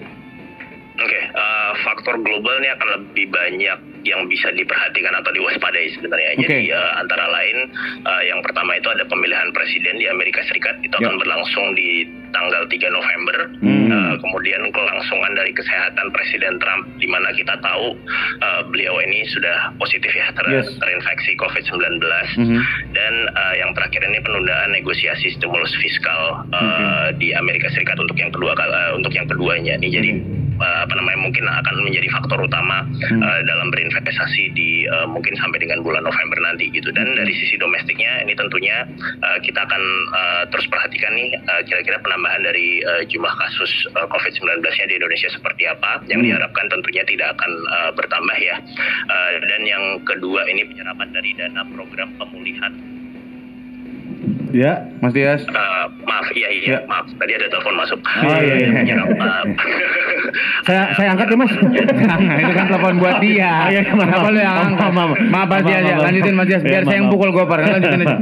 Oke, 0.94 1.20
eh, 1.20 1.53
faktor 1.84 2.16
global 2.18 2.56
ini 2.58 2.70
akan 2.70 2.88
lebih 2.98 3.28
banyak 3.30 3.78
yang 4.04 4.28
bisa 4.28 4.52
diperhatikan 4.52 5.16
atau 5.16 5.32
diwaspadai 5.32 5.88
sebenarnya. 5.94 6.36
Oke. 6.36 6.44
Jadi 6.44 6.68
eh, 6.70 6.92
antara 6.98 7.24
lain 7.26 7.58
eh, 8.02 8.24
yang 8.28 8.40
pertama 8.40 8.74
itu 8.74 8.88
ada 8.88 9.04
pemilihan 9.06 9.48
presiden 9.50 9.96
di 9.96 10.08
Amerika 10.08 10.44
Serikat 10.44 10.76
itu 10.82 10.92
Ya. 10.94 11.08
akan 11.08 11.16
berlangsung 11.18 11.72
di 11.74 12.04
tanggal 12.30 12.64
3 12.66 12.90
November. 12.90 13.38
Hmm. 13.60 13.88
Eh, 13.88 14.16
kemudian 14.20 14.60
kelangsungan 14.70 15.34
dari 15.34 15.52
kesehatan 15.52 16.08
Presiden 16.10 16.58
Trump 16.58 16.84
di 16.98 17.06
mana 17.06 17.32
kita 17.32 17.56
tahu 17.60 17.96
eh, 18.40 18.62
beliau 18.68 19.00
ini 19.00 19.24
sudah 19.30 19.72
positif 19.78 20.12
ya 20.12 20.28
ter- 20.32 20.52
Yes. 20.52 20.68
terinfeksi 20.78 21.34
COVID-19 21.36 22.04
Mhm. 22.38 22.60
dan 22.92 23.14
eh, 23.30 23.54
yang 23.58 23.72
terakhir 23.72 24.04
ini 24.04 24.20
penundaan 24.20 24.70
negosiasi 24.74 25.32
stimulus 25.32 25.72
fiskal 25.78 26.44
eh, 26.52 27.08
di 27.16 27.32
Amerika 27.32 27.70
Serikat 27.70 27.96
untuk 27.98 28.16
yang 28.16 28.30
kedua 28.30 28.52
eh, 28.54 28.92
untuk 28.94 29.12
yang 29.12 29.26
keduanya 29.26 29.74
nih 29.78 29.90
jadi 29.94 30.10
eh, 30.12 30.22
apa 30.62 30.94
namanya 30.94 31.20
mungkin 31.26 31.46
akan 31.50 31.76
menjadi 31.86 32.08
faktor 32.14 32.40
utama 32.44 32.86
eh, 33.02 33.42
dalam 33.48 33.68
berinvestasi 33.74 34.54
di 34.54 34.86
eh, 34.86 35.08
mungkin 35.10 35.34
sampai 35.40 35.62
dengan 35.62 35.82
bulan 35.82 36.06
November 36.06 36.38
nanti 36.44 36.70
gitu. 36.72 36.94
Dan 36.94 37.18
dari 37.18 37.34
sisi 37.34 37.58
domestiknya 37.58 38.22
ini 38.26 38.34
tentunya 38.38 38.86
eh, 39.24 39.38
kita 39.42 39.66
akan 39.66 39.84
eh, 40.14 40.44
terus 40.54 40.66
perhatikan 40.70 41.14
nih 41.18 41.34
eh, 41.36 41.62
kira-kira 41.66 41.98
penambahan 42.04 42.42
dari 42.46 42.84
eh, 42.84 43.04
jumlah 43.10 43.34
kasus 43.34 43.72
eh, 43.98 44.08
COVID-19-nya 44.08 44.86
di 44.90 44.96
Indonesia 45.00 45.30
seperti 45.34 45.64
apa 45.66 46.04
yang 46.08 46.22
diharapkan 46.22 46.66
tentunya 46.70 47.04
tidak 47.08 47.34
akan 47.40 47.52
eh, 47.52 47.92
bertambah 47.98 48.38
ya. 48.38 48.56
Eh, 49.10 49.32
dan 49.50 49.62
yang 49.66 49.84
kedua 50.06 50.46
ini 50.50 50.68
penyerapan 50.68 51.10
dari 51.12 51.32
dana 51.36 51.66
program 51.74 52.14
pemulihan 52.20 52.93
Ya, 54.54 54.86
Mas 55.02 55.12
Dias. 55.12 55.42
Eh, 55.42 55.86
maaf, 56.04 56.30
iya 56.32 56.46
iya, 56.48 56.66
Ya. 56.68 56.80
maaf. 56.86 57.10
Tadi 57.12 57.32
ada 57.34 57.50
telepon 57.50 57.74
masuk. 57.74 57.98
Oh, 58.00 58.38
iya, 58.38 58.54
iya. 58.56 58.70
Menyerap, 58.72 59.10
eh, 59.10 59.44
Saya 60.64 60.94
saya 60.94 61.08
angkat 61.12 61.28
ya 61.28 61.36
Mas. 61.36 61.52
Jangan, 61.52 62.20
itu 62.40 62.54
kan 62.54 62.66
telepon 62.68 62.96
buat 62.98 63.18
dia. 63.18 63.50
Oh, 63.66 63.70
iya, 63.70 63.82
maaf. 63.90 64.24
Angkat? 64.24 64.78
Maaf, 64.80 64.94
maaf. 64.94 65.10
Maaf, 65.10 65.18
Mas 65.20 65.50
Maaf, 65.52 65.62
Dias 65.66 65.82
ya. 65.82 65.86
maaf, 65.92 66.06
Lanjutin 66.06 66.34
Mas 66.34 66.48
Dias, 66.48 66.62
maaf. 66.62 66.70
biar 66.70 66.80
Iya, 66.80 66.86
saya 66.86 66.96
yang 66.96 67.06
maaf, 67.06 67.14
pukul 67.18 67.30
Gopar. 67.32 67.58
Lanjutin 67.60 68.00
aja. 68.00 68.18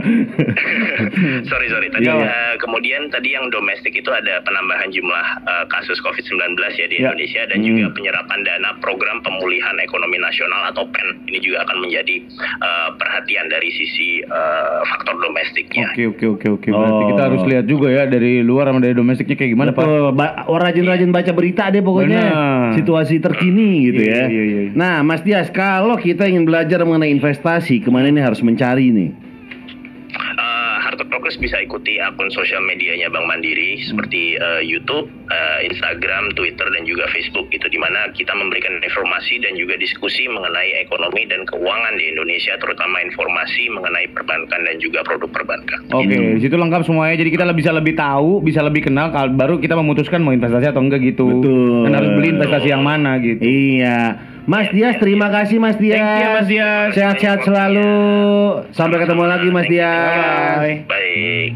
sorry 1.52 1.67
sorry. 1.67 1.88
Tadi 1.89 2.04
Iya, 2.04 2.13
iya. 2.15 2.28
eh, 2.28 2.54
kemudian 2.58 3.02
tadi 3.10 3.30
yang 3.30 3.46
domestik 3.50 3.94
itu 3.94 4.10
ada 4.10 4.39
penambahan 4.41 4.89
jumlah 4.89 5.26
eh, 5.44 5.65
kasus 5.67 6.00
COVID-19 6.00 6.39
ya 6.72 6.88
di 6.88 6.96
Ya. 6.96 7.02
Indonesia 7.06 7.41
dan 7.46 7.58
Hmm. 7.60 7.67
juga 7.67 7.86
penyerapan 7.94 8.39
dana 8.41 8.70
program 8.80 9.20
pemulihan 9.22 9.76
ekonomi 9.78 10.17
nasional 10.17 10.62
atau 10.65 10.88
PEN 10.88 11.08
ini 11.28 11.39
juga 11.39 11.63
akan 11.63 11.78
menjadi 11.82 12.15
eh, 12.58 12.89
perhatian 12.96 13.46
dari 13.48 13.70
sisi 13.70 14.10
eh, 14.22 14.78
faktor 14.88 15.15
domestiknya. 15.17 15.91
Oke, 15.91 16.04
oke, 16.24 16.48
oke, 16.48 16.68
oke. 16.68 16.68
Berarti 16.70 16.94
Oh. 16.98 17.10
kita 17.10 17.22
harus 17.24 17.42
lihat 17.44 17.66
juga 17.66 17.88
ya 17.88 18.04
dari 18.06 18.42
luar 18.42 18.68
sama 18.68 18.80
dari 18.80 18.92
domestiknya 18.92 19.34
kayak 19.34 19.52
gimana, 19.52 19.70
Pak. 19.70 19.82
Betul, 19.82 20.06
ba- 20.12 20.36
orang 20.46 20.66
rajin-rajin 20.68 21.10
baca 21.10 21.32
berita 21.32 21.64
deh 21.68 21.80
pokoknya 21.80 22.22
Benar. 22.24 22.72
situasi 22.76 23.16
terkini 23.18 23.70
gitu 23.88 24.02
Iya, 24.02 24.14
ya. 24.14 24.24
iya, 24.28 24.44
iya. 24.44 24.62
Nah, 24.72 25.02
Mas 25.02 25.22
Dias, 25.22 25.50
kalau 25.50 25.96
kita 25.96 26.24
ingin 26.24 26.44
belajar 26.44 26.82
mengenai 26.82 27.10
investasi, 27.10 27.80
ke 27.80 27.90
mana 27.90 28.08
ini 28.08 28.20
harus 28.20 28.40
mencari 28.40 28.90
nih? 28.90 29.10
Eh, 30.12 30.34
Prokes 31.32 31.48
bisa 31.48 31.63
ikuti 31.63 31.96
akun 31.96 32.28
sosial 32.28 32.60
medianya 32.60 33.08
Bank 33.08 33.24
Mandiri 33.24 33.80
seperti 33.80 34.36
eh, 34.36 34.60
YouTube, 34.62 35.08
eh, 35.32 35.63
Instagram, 35.63 36.36
Twitter 36.36 36.67
dan 36.67 36.84
juga 36.84 37.08
Facebook 37.08 37.48
itu 37.50 37.72
di 37.72 37.80
mana 37.80 38.12
kita 38.12 38.36
memberikan 38.36 38.76
informasi 38.78 39.39
dan 39.39 39.56
juga 39.56 39.80
diskusi 39.80 40.28
mengenai 40.28 40.84
ekonomi 40.84 41.24
dan 41.26 41.48
keuangan 41.48 41.96
di 41.96 42.12
Indonesia 42.12 42.60
terutama 42.60 43.00
informasi 43.00 43.72
mengenai 43.72 44.12
perbankan 44.12 44.60
dan 44.60 44.76
juga 44.78 45.08
produk 45.08 45.32
perbankan. 45.32 45.80
Oke, 45.89 46.04
Gitu. 46.04 46.20
di 46.36 46.41
situ 46.44 46.56
lengkap 46.60 46.84
semuanya. 46.84 47.15
Jadi 47.15 47.30
kita 47.32 47.48
bisa 47.56 47.72
lebih 47.72 47.96
tahu, 47.96 48.44
bisa 48.44 48.60
lebih 48.60 48.82
kenal, 48.84 49.08
kal- 49.10 49.32
baru 49.32 49.56
kita 49.56 49.72
memutuskan 49.74 50.20
mau 50.20 50.36
investasi 50.36 50.67
atau 50.67 50.84
enggak 50.84 51.00
gitu. 51.02 51.32
Betul. 51.32 51.88
Dan 51.88 51.96
harus 51.96 52.12
beli 52.12 52.28
investasi 52.36 52.67
yang 52.67 52.84
mana 52.84 53.15
gitu. 53.24 53.39
Iya. 53.39 54.20
Mas 54.49 54.67
Dias, 54.73 54.97
terima 54.97 55.30
kasih 55.30 55.62
Mas 55.62 55.77
Dias. 55.77 56.01
Thank 56.01 56.25
you, 56.25 56.32
Mas 56.34 56.47
Dias. 56.49 56.89
Sehat-sehat 56.97 57.39
selalu. 57.45 57.91
Sampai 58.73 58.97
ketemu 59.06 59.23
lagi 59.30 59.47
Mas 59.54 59.67
Dias. 59.69 60.58
Bye. 60.58 60.77
Baik. 60.89 61.54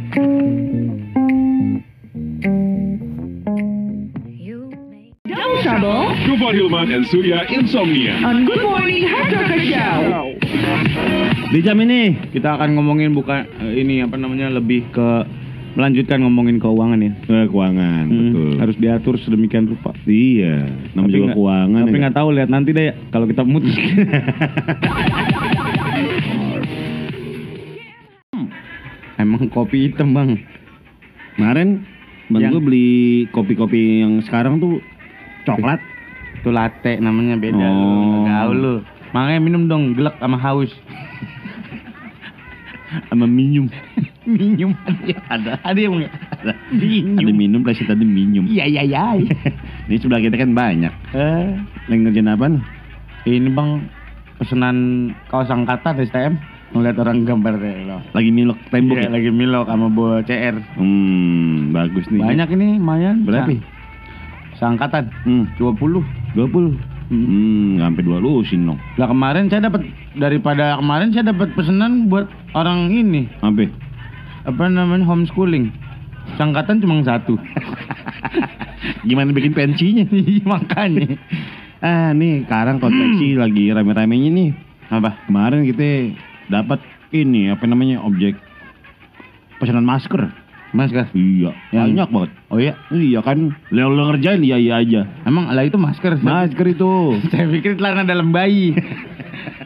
Trouble 5.65 6.13
Gopar 6.29 6.53
Hilman 6.53 6.93
and 6.93 7.05
Surya 7.09 7.41
Insomnia. 7.49 8.21
on 8.21 8.45
Good 8.45 8.61
Morning 8.61 9.01
Hard 9.09 9.33
Rocker 9.33 9.61
Show. 9.65 10.29
Di 11.49 11.59
jam 11.65 11.77
ini 11.81 12.13
Kita 12.29 12.53
akan 12.59 12.77
ngomongin 12.77 13.17
bukan 13.17 13.49
eh, 13.65 13.81
ini 13.81 14.05
apa 14.05 14.13
namanya 14.13 14.53
lebih 14.53 14.85
ke 14.93 15.09
melanjutkan 15.75 16.19
ngomongin 16.19 16.57
keuangan 16.57 16.97
ya. 16.97 17.11
eh, 17.11 17.45
keuangan, 17.45 18.03
Hmm, 18.05 18.19
betul. 18.25 18.51
Harus 18.57 18.75
diatur 18.77 19.15
sedemikian 19.17 19.67
rupa. 19.67 19.91
Iya, 20.05 20.71
namanya 20.93 21.11
juga 21.11 21.25
nggak- 21.25 21.35
keuangan. 21.35 21.81
Tapi 21.83 21.91
ya. 21.91 22.01
nggak 22.01 22.15
tahu 22.15 22.29
lihat 22.31 22.49
nanti 22.49 22.69
deh 22.71 22.85
ya, 22.85 22.93
kalau 23.09 23.25
kita 23.25 23.43
mutus. 23.43 23.75
Emang 29.15 29.47
kopi 29.47 29.87
hitam 29.89 30.11
bang. 30.11 30.39
Kemarin 31.35 31.83
Bang 32.25 32.41
Yang- 32.41 32.51
gue 32.51 32.61
beli 32.63 32.87
kopi-kopi 33.29 34.01
yang 34.01 34.17
sekarang 34.19 34.57
tuh 34.57 34.81
coklat. 35.45 35.77
Itu 36.41 36.49
latte 36.49 36.97
namanya 36.97 37.37
beda 37.37 37.53
lu, 37.63 37.85
Oh. 37.85 38.23
gaul 38.23 38.55
lu. 38.55 38.75
Makanya 39.11 39.39
minum 39.39 39.63
dong 39.65 39.93
gelek 39.93 40.17
sama 40.17 40.37
haus. 40.37 40.71
sama 43.07 43.25
minum. 43.25 43.67
minum 44.27 44.73
ada. 44.81 45.13
Ada. 45.29 45.51
Ada 45.63 45.79
yang 45.79 45.93
nggak? 45.95 46.13
Ada 47.15 47.31
minum, 47.31 47.61
plus 47.61 47.79
tadi 47.79 48.01
minum. 48.01 48.45
Iya 48.45 48.65
iya 48.65 48.81
iya. 48.83 49.03
Ini 49.87 49.97
sebelah 49.97 50.19
kita 50.19 50.35
kan 50.35 50.51
banyak. 50.51 50.93
Eh, 51.11 51.47
Lagi 51.85 51.99
ngerjain 51.99 52.27
apa 52.27 52.45
nih? 52.47 52.63
ini 53.25 53.49
bang 53.49 53.89
pesanan 54.37 54.77
kaos 55.27 55.49
angkatan 55.49 55.97
STM 55.99 56.37
ngeliat 56.71 56.93
orang 56.95 57.25
gambar 57.25 57.57
deh 57.57 57.73
lo. 57.83 57.97
Lagi 58.11 58.29
milok 58.29 58.57
tembok 58.69 58.97
Iya, 58.97 59.07
ya? 59.07 59.09
lagi 59.11 59.29
milok 59.29 59.65
sama 59.65 59.87
bawa 59.87 60.21
CR. 60.21 60.55
Hmm, 60.77 61.71
bagus 61.71 62.05
nih. 62.07 62.21
Banyak 62.21 62.49
ini 62.51 62.77
lumayan. 62.77 63.25
Berapa? 63.25 63.49
Sa- 63.49 63.73
Seangkatan 64.57 65.09
Hmm, 65.23 65.49
20. 65.57 66.05
20. 66.33 66.77
Hmm. 67.05 67.21
Hmm, 67.21 67.69
sampai 67.77 68.01
dua 68.01 68.17
lusin 68.17 68.65
dong. 68.65 68.77
Lah 68.95 69.05
kemarin 69.05 69.45
saya 69.45 69.69
dapat 69.69 69.85
daripada 70.13 70.73
kemarin 70.75 71.09
saya 71.09 71.25
dapat 71.27 71.53
pesanan 71.53 72.05
buat 72.05 72.25
orang 72.53 72.89
ini 72.89 73.29
Sampai. 73.37 73.69
Apa 74.45 74.63
namanya 74.65 75.03
homeschooling. 75.03 75.73
Seangkatan 76.37 76.79
cuma 76.79 77.01
satu. 77.01 77.37
Gimana 79.07 79.29
bikin 79.31 79.53
pensinya? 79.53 80.05
Iya, 80.13 80.41
Makanya. 80.43 81.17
Ah, 81.79 82.09
nih 82.11 82.45
sekarang 82.45 82.79
konveksi 82.79 83.35
lagi 83.35 83.69
rame-ramenya 83.69 84.29
nih. 84.31 84.49
Apa? 84.89 85.21
Kemarin 85.25 85.65
kita 85.65 86.17
dapat 86.47 86.79
ini 87.11 87.49
apa 87.49 87.65
namanya 87.65 88.01
objek 88.01 88.37
pesanan 89.57 89.85
masker. 89.85 90.29
Masker. 90.73 91.07
Iya, 91.13 91.55
Yang- 91.71 91.87
banyak 91.93 92.09
banget. 92.11 92.31
Oh 92.51 92.57
iya, 92.57 92.73
Iya 92.89 93.19
kan, 93.21 93.53
lo, 93.69 93.87
lo 93.87 94.11
ngerjain 94.11 94.41
iya 94.41 94.57
iya 94.57 94.73
aja. 94.77 95.01
emang 95.23 95.47
lah 95.47 95.63
itu 95.63 95.77
masker. 95.77 96.19
Masker 96.19 96.67
itu. 96.67 96.91
Saya 97.31 97.47
pikir 97.47 97.77
celana 97.77 98.03
dalam 98.03 98.29
bayi. 98.29 98.75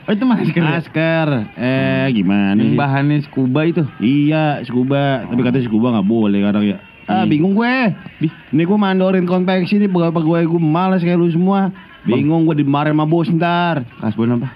Oh 0.09 0.17
itu 0.17 0.25
masker. 0.25 0.57
ya? 0.57 0.81
Masker. 0.81 1.27
Eh, 1.53 2.05
gimana 2.17 2.57
Yang 2.57 2.73
sih? 2.73 2.79
bahannya 2.81 3.17
scuba 3.29 3.61
itu. 3.69 3.85
Iya, 4.01 4.65
scuba. 4.65 5.29
Tapi 5.29 5.37
katanya 5.45 5.65
scuba 5.69 5.93
nggak 5.93 6.09
boleh 6.09 6.41
sekarang 6.41 6.63
ya. 6.65 6.77
Ah, 7.05 7.29
bingung 7.29 7.53
gue. 7.53 7.93
Ini 8.25 8.61
gue 8.65 8.77
mandorin 8.77 9.29
konveksi 9.29 9.77
nih 9.77 9.85
pegawai 9.85 10.45
gue 10.49 10.61
malas 10.61 11.05
kayak 11.05 11.21
lu 11.21 11.29
semua. 11.29 11.69
Bingung 12.09 12.49
gue 12.49 12.57
dimarahin 12.57 12.97
sama 12.97 13.05
bos 13.05 13.29
ntar. 13.29 13.85
Kasbon 14.01 14.41
apa? 14.41 14.49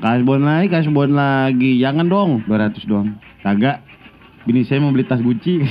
Kasbon 0.00 0.40
lagi, 0.40 0.72
kasbon 0.72 1.12
lagi. 1.12 1.76
Jangan 1.84 2.08
dong. 2.08 2.30
200 2.48 2.88
doang. 2.88 3.20
Kagak. 3.44 3.84
Bini 4.44 4.64
saya 4.64 4.80
mau 4.80 4.88
beli 4.88 5.04
tas 5.04 5.20
Gucci. 5.20 5.60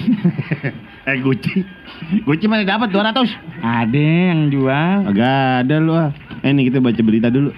Eh, 1.03 1.19
Gucci. 1.19 1.59
Gucci 2.23 2.47
mana 2.47 2.63
dapat 2.63 2.87
200? 2.87 3.27
Ada 3.59 3.99
yang 4.31 4.47
jual. 4.47 5.03
Kagak 5.11 5.67
ada 5.67 5.75
lu 5.81 5.91
ah. 5.91 6.15
Eh, 6.39 6.55
nih 6.55 6.71
kita 6.71 6.79
baca 6.79 7.01
berita 7.03 7.27
dulu. 7.27 7.51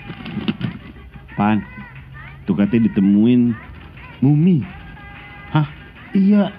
Pan. 1.36 1.62
Tuh 2.48 2.56
katanya 2.56 2.90
ditemuin 2.90 3.54
mumi. 4.24 4.64
Hah? 5.52 5.68
Iya, 6.16 6.52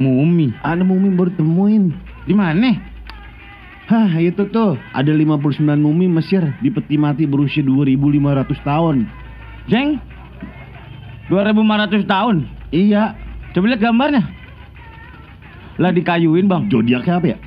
Mumi. 0.00 0.50
ada 0.64 0.82
mumi 0.82 1.12
baru 1.12 1.30
temuin. 1.34 1.92
Di 2.24 2.34
mana? 2.34 2.74
Hah, 3.90 4.10
itu 4.22 4.46
tuh 4.54 4.78
ada 4.94 5.10
59 5.10 5.60
mumi 5.82 6.06
Mesir 6.06 6.46
di 6.62 6.70
peti 6.70 6.94
mati 6.94 7.26
berusia 7.26 7.62
2500 7.62 8.62
tahun. 8.62 8.96
Jeng 9.68 10.00
2500 11.30 12.06
tahun 12.10 12.36
Iya, 12.74 13.14
Coba 13.54 13.70
lihat 13.70 13.82
gambarnya 13.82 14.22
Lah 15.78 15.94
dikayuin 15.94 16.50
bang 16.50 16.66
zodiaknya 16.66 17.14
apa 17.18 17.26
ya? 17.34 17.38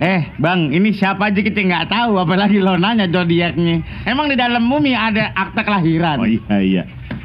Eh 0.00 0.20
bang 0.36 0.70
ini 0.70 0.92
siapa 0.92 1.32
aja 1.32 1.40
kita 1.40 1.64
nggak 1.64 1.88
tahu 1.88 2.20
Apalagi 2.20 2.60
lo 2.60 2.76
nanya 2.76 3.08
zodiaknya 3.08 3.80
Emang 4.04 4.28
di 4.28 4.36
dalam 4.36 4.64
mumi 4.64 4.92
ada 4.92 5.32
akta 5.32 5.64
kelahiran 5.64 6.20
Oh 6.20 6.28
iya 6.28 6.56
iya. 6.60 6.82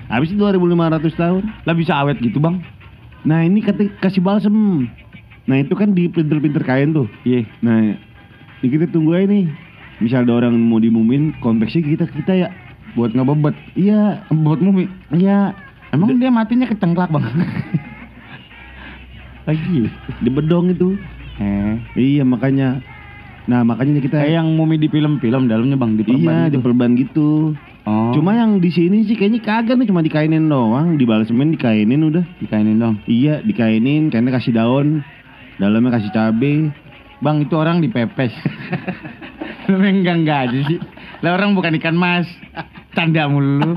Habis 0.09 0.33
itu 0.33 0.41
2500 0.41 1.13
tahun. 1.13 1.43
Lah 1.69 1.75
bisa 1.77 1.93
awet 1.93 2.17
gitu 2.17 2.41
bang 2.41 2.57
Nah, 3.19 3.43
ini 3.43 3.59
kata 3.59 3.99
kasih 3.99 4.23
balsem. 4.23 4.87
Nah, 5.43 5.59
itu 5.59 5.75
kan 5.75 5.91
di 5.91 6.07
pinter-pinter 6.07 6.63
kain 6.63 6.95
tuh. 6.95 7.11
Iya 7.27 7.43
Nah, 7.59 7.99
ini 8.63 8.67
kita 8.71 8.87
tunggu 8.87 9.11
aja 9.11 9.27
nih. 9.27 9.51
Misal 9.99 10.23
ada 10.23 10.39
orang 10.39 10.55
mau 10.55 10.79
dimumin, 10.79 11.35
konveksi 11.43 11.83
kita 11.83 12.07
kita 12.07 12.31
ya. 12.31 12.49
Buat 12.95 13.13
ngebebet 13.13 13.53
Iya, 13.75 14.23
Buat 14.31 14.63
mumi 14.63 14.87
iya. 15.13 15.51
Emang 15.91 16.15
dia 16.21 16.29
matinya 16.29 16.69
kecengklak 16.69 17.09
bang 17.09 17.25
Lagi 19.49 19.89
di 20.21 20.29
bedong 20.29 20.71
itu. 20.71 20.95
Eh 21.39 21.73
Iya, 21.95 22.23
makanya. 22.23 22.83
Nah, 23.45 23.65
makanya 23.65 23.97
kita 23.97 24.21
Kayak 24.21 24.35
yang 24.37 24.53
mumi 24.53 24.77
di 24.77 24.85
film-film 24.85 25.49
dalamnya 25.49 25.73
bang 25.73 25.97
Di 25.97 26.03
iya 26.03 26.13
perban 26.13 26.37
di 26.37 26.51
gitu. 26.51 26.59
perban 26.61 26.89
gitu. 26.93 27.29
Oh 27.83 28.11
Cuma 28.11 28.35
yang 28.35 28.59
di 28.59 28.69
sini 28.69 29.01
sih 29.01 29.15
kayaknya 29.15 29.41
kagak 29.41 29.79
nih, 29.79 29.87
cuma 29.87 30.03
dikainin 30.03 30.45
doang, 30.45 30.93
dibalsemin 30.93 31.55
dikainin 31.55 32.03
udah. 32.03 32.21
dikainin 32.37 32.77
dong 32.77 32.95
Iya, 33.03 33.41
dikainin, 33.41 34.11
kainnya 34.11 34.35
kasih 34.35 34.53
daun, 34.53 35.01
dalamnya 35.57 35.97
kasih 35.97 36.11
cabe. 36.11 36.69
Bang 37.19 37.41
itu 37.41 37.51
orang 37.51 37.79
dipepes 37.79 38.31
Lu 39.67 39.75
enggak 39.75 40.15
enggak 40.17 40.39
aja 40.47 40.59
sih 40.65 40.79
Lah 41.19 41.35
orang 41.35 41.51
bukan 41.51 41.75
ikan 41.75 41.91
mas 41.91 42.23
Canda 42.93 43.27
mulu 43.27 43.75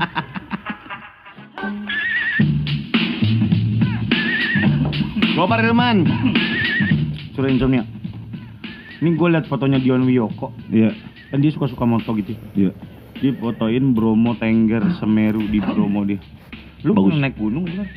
Gopar 5.35 5.59
Hilman. 5.59 6.05
Suruh 7.43 7.51
insomnia 7.51 7.83
Ini 9.03 9.19
gue 9.19 9.27
liat 9.35 9.51
fotonya 9.51 9.83
Dion 9.83 10.07
Wiyoko 10.07 10.55
Iya, 10.71 10.95
Kan 11.27 11.43
dia 11.43 11.51
suka-suka 11.51 11.83
moto 11.83 12.15
gitu 12.15 12.39
iya. 12.55 12.71
Dia 13.19 13.35
fotoin 13.35 13.91
Bromo 13.91 14.31
Tengger 14.39 14.95
Semeru 14.95 15.43
di 15.51 15.59
Bromo 15.59 16.07
dia 16.07 16.23
Lu 16.87 16.95
Bagus. 16.95 17.11
pernah 17.11 17.27
naik 17.27 17.35
gunung 17.39 17.63
kan? 17.67 17.87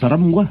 Serem 0.00 0.32
gua. 0.32 0.48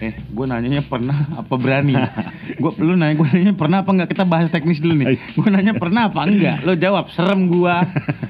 Eh, 0.00 0.12
gue 0.28 0.44
nanyanya 0.48 0.84
pernah 0.88 1.36
apa 1.36 1.52
berani? 1.56 1.92
Gue 2.60 2.72
lu 2.80 2.96
nanya 2.96 3.12
gue 3.16 3.28
nanya 3.28 3.52
pernah 3.52 3.84
apa 3.84 3.92
enggak? 3.92 4.08
Kita 4.16 4.24
bahas 4.24 4.48
teknis 4.48 4.80
dulu 4.80 5.04
nih. 5.04 5.20
Gue 5.36 5.48
nanya 5.52 5.76
pernah 5.76 6.08
apa 6.08 6.24
enggak? 6.24 6.64
Lo 6.64 6.72
jawab 6.76 7.12
serem 7.12 7.48
gua. 7.52 7.84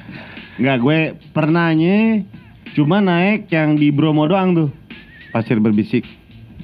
Enggak, 0.58 0.78
gue 0.82 0.98
pernahnya 1.30 2.26
cuma 2.74 2.98
naik 2.98 3.46
yang 3.50 3.78
di 3.78 3.94
Bromo 3.94 4.26
doang 4.26 4.58
tuh. 4.58 4.70
Pasir 5.30 5.62
berbisik. 5.62 6.02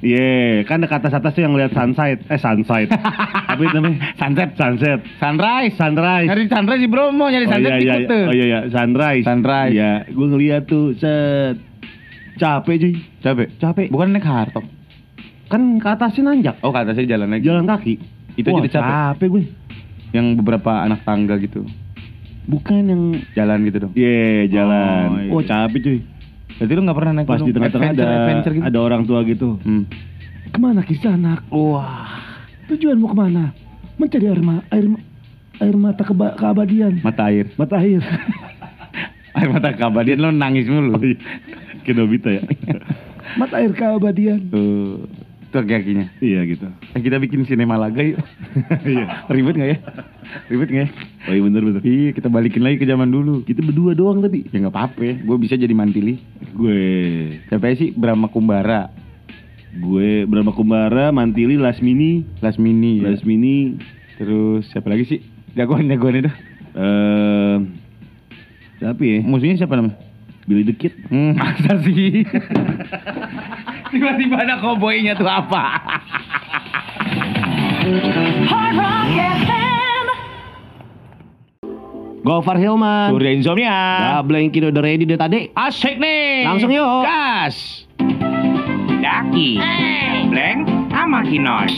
Iya, 0.02 0.66
kan 0.66 0.82
dekat 0.82 0.98
atas 0.98 1.14
atas 1.14 1.30
tuh 1.30 1.46
yang 1.46 1.54
lihat 1.54 1.70
sunset, 1.70 2.26
eh 2.26 2.40
sunset. 2.42 2.90
Itu 3.54 3.70
namanya? 3.70 4.18
Sunset. 4.18 4.50
Sunset. 4.58 4.98
Sunrise. 5.22 5.78
Sunrise. 5.78 6.26
Nyari 6.26 6.50
sunrise 6.50 6.82
di 6.82 6.90
Bromo, 6.90 7.30
nyari 7.30 7.46
Oh 7.46 7.54
sunset 7.54 7.70
iya 7.70 7.78
di 7.78 7.86
iya. 7.86 7.94
Kute. 8.02 8.20
Oh 8.26 8.34
iya 8.34 8.44
iya, 8.50 8.60
sunrise. 8.66 9.22
Sunrise. 9.22 9.72
Iya, 9.78 9.92
gue 10.10 10.26
ngeliat 10.26 10.62
tuh 10.66 10.98
set 10.98 11.62
capek 12.34 12.74
cuy. 12.82 12.94
Capek. 13.22 13.48
Capek. 13.62 13.86
Bukan 13.94 14.10
naik 14.10 14.26
hartop. 14.26 14.66
Kan 15.46 15.78
ke 15.78 15.86
atasnya 15.86 16.34
nanjak. 16.34 16.56
Oh, 16.66 16.74
ke 16.74 16.78
atasnya 16.82 17.06
jalan 17.06 17.30
lagi. 17.30 17.46
Jalan 17.46 17.64
kaki. 17.70 17.94
Itu 18.34 18.48
Wah, 18.50 18.58
jadi 18.58 18.70
capek. 18.74 18.90
capek 18.90 19.26
gue. 19.30 19.42
Yang 20.10 20.26
beberapa 20.42 20.82
anak 20.82 21.06
tangga 21.06 21.38
gitu. 21.38 21.62
Bukan 22.50 22.82
yang 22.90 23.02
Jalan 23.38 23.62
gitu 23.70 23.86
dong. 23.86 23.92
Iya, 23.94 24.50
jalan. 24.50 25.06
Oh, 25.06 25.18
iya. 25.22 25.30
Oh, 25.30 25.42
capek 25.46 25.78
cuy. 25.78 25.98
Berarti 26.56 26.72
lu 26.72 26.82
gak 26.82 26.96
pernah 26.96 27.12
naik 27.14 27.26
Pas 27.26 27.36
gunung? 27.36 27.48
di 27.48 27.54
tengah-tengah 27.54 27.90
ada 27.92 28.04
Adventure- 28.04 28.54
gitu? 28.54 28.64
ada 28.66 28.78
orang 28.78 29.02
tua 29.02 29.18
gitu. 29.22 29.48
Hmm. 29.58 29.84
Ke 30.48 30.58
mana 30.58 30.80
kisah 30.82 31.14
anak? 31.14 31.44
Wah, 31.48 32.20
tujuanmu 32.66 33.06
ke 33.06 33.16
mana? 33.16 33.44
Mencari 33.96 34.26
air, 34.26 34.40
ma 34.40 34.60
air, 34.68 34.84
air 35.58 35.76
mata 35.76 36.02
keba 36.02 36.34
keabadian. 36.34 37.00
Mata 37.00 37.22
air. 37.26 37.46
Mata 37.54 37.76
air. 37.78 38.02
Air 39.32 39.48
mata 39.48 39.72
kabadian 39.72 40.20
lo 40.20 40.28
nangis 40.28 40.68
mulu. 40.68 40.92
Kenobita 41.88 42.28
ya. 42.28 42.44
mata 43.40 43.56
air 43.56 43.72
keabadian. 43.72 44.44
Tuh. 44.52 45.08
Itu 45.52 45.60
kaki-kakinya. 45.60 46.08
Iya 46.24 46.48
gitu. 46.48 46.64
Eh, 46.96 47.00
kita 47.04 47.20
bikin 47.20 47.44
sinema 47.44 47.76
laga 47.76 48.00
yuk. 48.00 48.16
Iya. 48.88 49.28
Ribet 49.28 49.52
gak 49.52 49.68
ya? 49.68 49.78
Ribet 50.48 50.68
gak 50.72 50.80
ya? 50.80 50.88
Oh 51.28 51.32
iya 51.36 51.42
bener 51.44 51.60
bener. 51.60 51.80
Iya, 51.84 52.08
kita 52.16 52.32
balikin 52.32 52.64
lagi 52.64 52.80
ke 52.80 52.88
zaman 52.88 53.12
dulu. 53.12 53.44
Kita 53.44 53.60
berdua 53.60 53.92
doang 53.92 54.24
tapi. 54.24 54.48
Ya 54.48 54.64
nggak 54.64 54.72
apa-apa, 54.72 55.20
gue 55.20 55.36
bisa 55.36 55.54
jadi 55.54 55.76
mantili. 55.76 56.24
Gue 56.56 56.80
Siapa 57.52 57.68
sih 57.76 57.92
Brahma 57.92 58.32
Kumbara, 58.32 58.88
gue 59.76 60.24
Brahma 60.24 60.56
Kumbara, 60.56 61.12
Mantili, 61.12 61.60
Lasmini, 61.60 62.24
Lasmini, 62.40 63.04
ya. 63.04 63.12
Lasmini, 63.12 63.76
terus 64.16 64.64
siapa 64.72 64.88
lagi 64.88 65.04
sih? 65.04 65.20
Jagoan 65.52 65.84
jagoan 65.86 66.16
itu. 66.16 66.32
eh 66.72 67.56
siapa 68.80 69.02
ya? 69.04 69.20
Musuhnya 69.20 69.60
siapa 69.60 69.76
namanya? 69.76 70.00
Billy 70.52 70.68
the 70.68 70.76
Kid. 70.76 70.92
Hmm, 71.08 71.32
masa 71.32 71.80
sih? 71.80 72.28
Tiba-tiba 73.92 74.36
ada 74.44 74.60
koboynya 74.60 75.16
tuh 75.16 75.24
apa? 75.24 75.80
Hard 78.44 78.76
Rock 78.76 79.16
FM. 79.16 80.04
Gofar 82.20 82.60
Hilman. 82.60 83.16
Surya 83.16 83.32
Insomnia. 83.32 83.80
Blankin 84.20 84.68
udah 84.68 84.82
ready 84.84 85.08
deh 85.08 85.16
tadi. 85.16 85.48
Asik 85.56 85.96
nih. 85.96 86.44
Langsung 86.44 86.68
yuk. 86.68 87.00
Gas. 87.00 87.88
Daki. 89.00 89.56
Blank 90.28 90.60
sama 90.92 91.24
Kinos. 91.24 91.72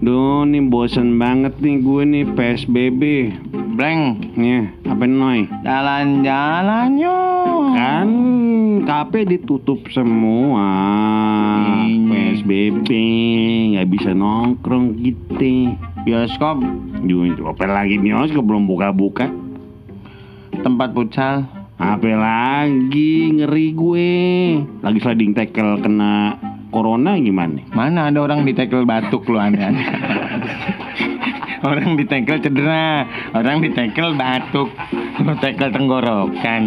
Duh, 0.00 0.48
nih 0.48 0.64
bosen 0.64 1.20
banget 1.20 1.60
nih 1.60 1.76
gue 1.84 2.02
nih 2.08 2.24
PSBB. 2.32 3.02
Blank. 3.76 4.32
Nih, 4.32 4.72
apa 4.88 5.04
noy? 5.04 5.44
Jalan-jalan 5.60 6.96
yuk. 6.96 7.76
Kan 7.76 8.08
kafe 8.88 9.28
ditutup 9.28 9.84
semua. 9.92 10.64
Iya. 11.84 12.00
PSBB 12.08 12.88
nggak 13.76 13.88
bisa 13.92 14.16
nongkrong 14.16 14.96
gitu. 15.04 15.76
Bioskop, 16.08 16.64
apa 17.44 17.64
lagi 17.68 18.00
bioskop 18.00 18.48
belum 18.48 18.64
buka-buka. 18.64 19.28
tempat 20.64 20.96
futsal. 20.96 21.44
Apa 21.76 22.08
lagi 22.16 23.36
ngeri 23.36 23.76
gue. 23.76 24.12
Lagi 24.80 24.98
sliding 25.00 25.36
tackle 25.36 25.76
kena 25.84 26.40
corona 26.70 27.18
gimana? 27.18 27.60
Mana 27.74 28.08
ada 28.08 28.22
orang 28.22 28.46
di 28.46 28.54
tackle 28.54 28.86
batuk 28.86 29.26
lu 29.28 29.36
aneh-aneh. 29.36 29.86
orang 31.68 31.98
di 31.98 32.04
tackle 32.08 32.40
cedera, 32.40 33.04
orang 33.36 33.60
di 33.60 33.68
tackle 33.74 34.16
batuk, 34.16 34.70
lu 35.20 35.32
tackle 35.42 35.70
tenggorokan. 35.74 36.62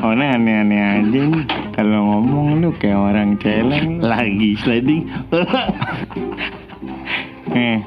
Orang 0.00 0.40
aneh-aneh 0.40 0.80
aja 0.80 1.20
nih. 1.28 1.44
Kalau 1.76 2.00
ngomong 2.00 2.64
lu 2.64 2.72
kayak 2.80 2.96
orang 2.96 3.36
celeng. 3.36 4.00
Lagi 4.00 4.56
sliding. 4.58 5.04
Eh, 7.50 7.82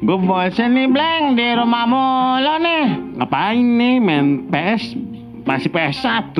gue 0.00 0.18
bosen 0.24 0.72
nih 0.72 0.88
Bleng 0.88 1.36
di 1.36 1.52
rumah 1.52 1.84
mulu 1.84 2.54
nih. 2.64 2.84
Ngapain 3.20 3.60
nih 3.60 3.94
main 4.00 4.48
PS? 4.48 4.96
Masih 5.44 5.68
PS1. 5.68 6.32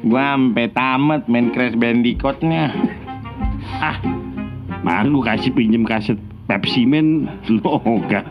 Gue 0.00 0.16
sampai 0.16 0.72
tamat 0.72 1.28
main 1.28 1.52
Crash 1.52 1.76
Bandicoot-nya. 1.76 2.72
ah, 3.78 3.96
baru 4.80 5.20
gue 5.20 5.24
kasih 5.28 5.52
pinjem 5.52 5.84
kaset 5.84 6.16
Pepsi 6.48 6.82
Man 6.82 7.28
lu 7.52 7.78
enggak. 7.84 8.26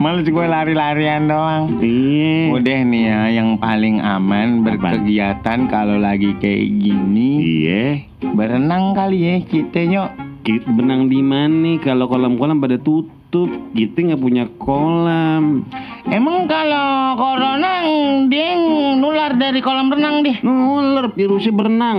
Males 0.00 0.24
gue 0.24 0.46
lari-larian 0.46 1.28
doang. 1.28 1.76
Iya. 1.82 2.56
Udah 2.56 2.78
nih 2.88 3.02
ya, 3.04 3.20
yang 3.36 3.60
paling 3.60 4.00
aman 4.00 4.64
berkegiatan 4.64 5.68
kalau 5.68 6.00
lagi 6.00 6.32
kayak 6.40 6.72
gini 6.72 7.30
Iya. 7.66 7.84
berenang 8.32 8.96
kali 8.96 9.18
ya 9.20 9.34
kita 9.44 9.84
nyok. 9.84 10.10
Kita 10.40 10.72
benang 10.72 11.12
di 11.12 11.20
mana 11.20 11.76
kalau 11.84 12.08
kolam-kolam 12.08 12.64
pada 12.64 12.80
tutup. 12.80 13.19
Kita 13.30 13.98
nggak 14.02 14.18
punya 14.18 14.44
kolam. 14.58 15.62
Emang 16.04 16.50
kalau 16.50 17.14
corona 17.14 17.86
dia 18.26 18.58
nular 18.98 19.38
dari 19.38 19.62
kolam 19.62 19.86
renang 19.86 20.26
deh. 20.26 20.42
Nular 20.42 21.14
virusnya 21.14 21.54
berenang. 21.54 21.98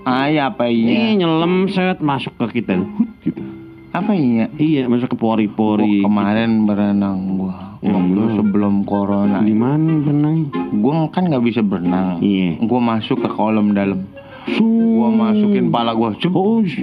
Ah 0.00 0.32
ya 0.32 0.48
apa 0.48 0.72
Iya, 0.72 1.12
iya? 1.12 1.20
nyelam 1.20 1.68
set 1.68 2.00
masuk 2.00 2.32
ke 2.40 2.64
kita. 2.64 2.80
Gitu. 3.20 3.44
Apa 3.92 4.16
iya? 4.16 4.48
Iya, 4.56 4.88
masuk 4.88 5.12
ke 5.12 5.16
pori-pori. 5.20 6.00
Kemarin 6.00 6.64
berenang 6.64 7.36
gua. 7.36 7.76
Oh, 7.84 7.88
Waktu 7.92 8.16
iya. 8.16 8.34
sebelum 8.40 8.74
corona. 8.84 9.44
Di 9.44 9.52
mana 9.52 10.00
berenang? 10.00 10.48
Gua 10.80 11.12
kan 11.12 11.28
nggak 11.28 11.44
bisa 11.44 11.60
berenang. 11.60 12.24
Iya. 12.24 12.56
Gua 12.64 12.80
masuk 12.80 13.20
ke 13.20 13.28
kolam 13.28 13.76
dalam. 13.76 14.08
Gua 14.48 15.08
masukin 15.12 15.68
pala 15.68 15.92
gua, 15.92 16.16
cup, 16.16 16.32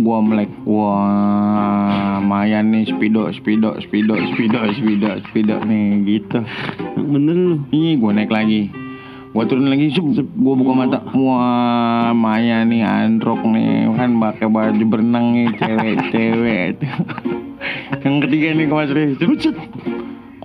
gua 0.01 0.17
melek. 0.21 0.49
Wah, 0.65 2.21
lumayan 2.21 2.69
nih 2.69 2.85
speedo, 2.85 3.33
speedo, 3.33 3.73
speedo, 3.81 4.13
speedo, 4.33 4.59
speedo, 4.77 5.09
speedo 5.29 5.55
nih 5.65 6.05
gitu. 6.05 6.39
Bener 6.97 7.35
lu. 7.35 7.57
Ih, 7.73 7.97
gua 7.97 8.13
naik 8.13 8.29
lagi. 8.29 8.69
Gua 9.33 9.49
turun 9.49 9.73
lagi, 9.73 9.89
cup, 9.89 10.05
gua 10.37 10.53
buka 10.53 10.73
mata. 10.77 10.99
Wah, 11.17 12.13
Maya 12.13 12.61
nih 12.61 12.85
androk 12.85 13.41
nih, 13.41 13.89
kan 13.97 14.21
pakai 14.21 14.47
baju 14.49 14.83
berenang 14.85 15.33
nih, 15.33 15.49
cewek-cewek. 15.57 16.77
Yang 18.05 18.15
ketiga 18.29 18.47
nih 18.53 18.67
serius, 18.69 19.17
cup, 19.17 19.33
cup. 19.41 19.55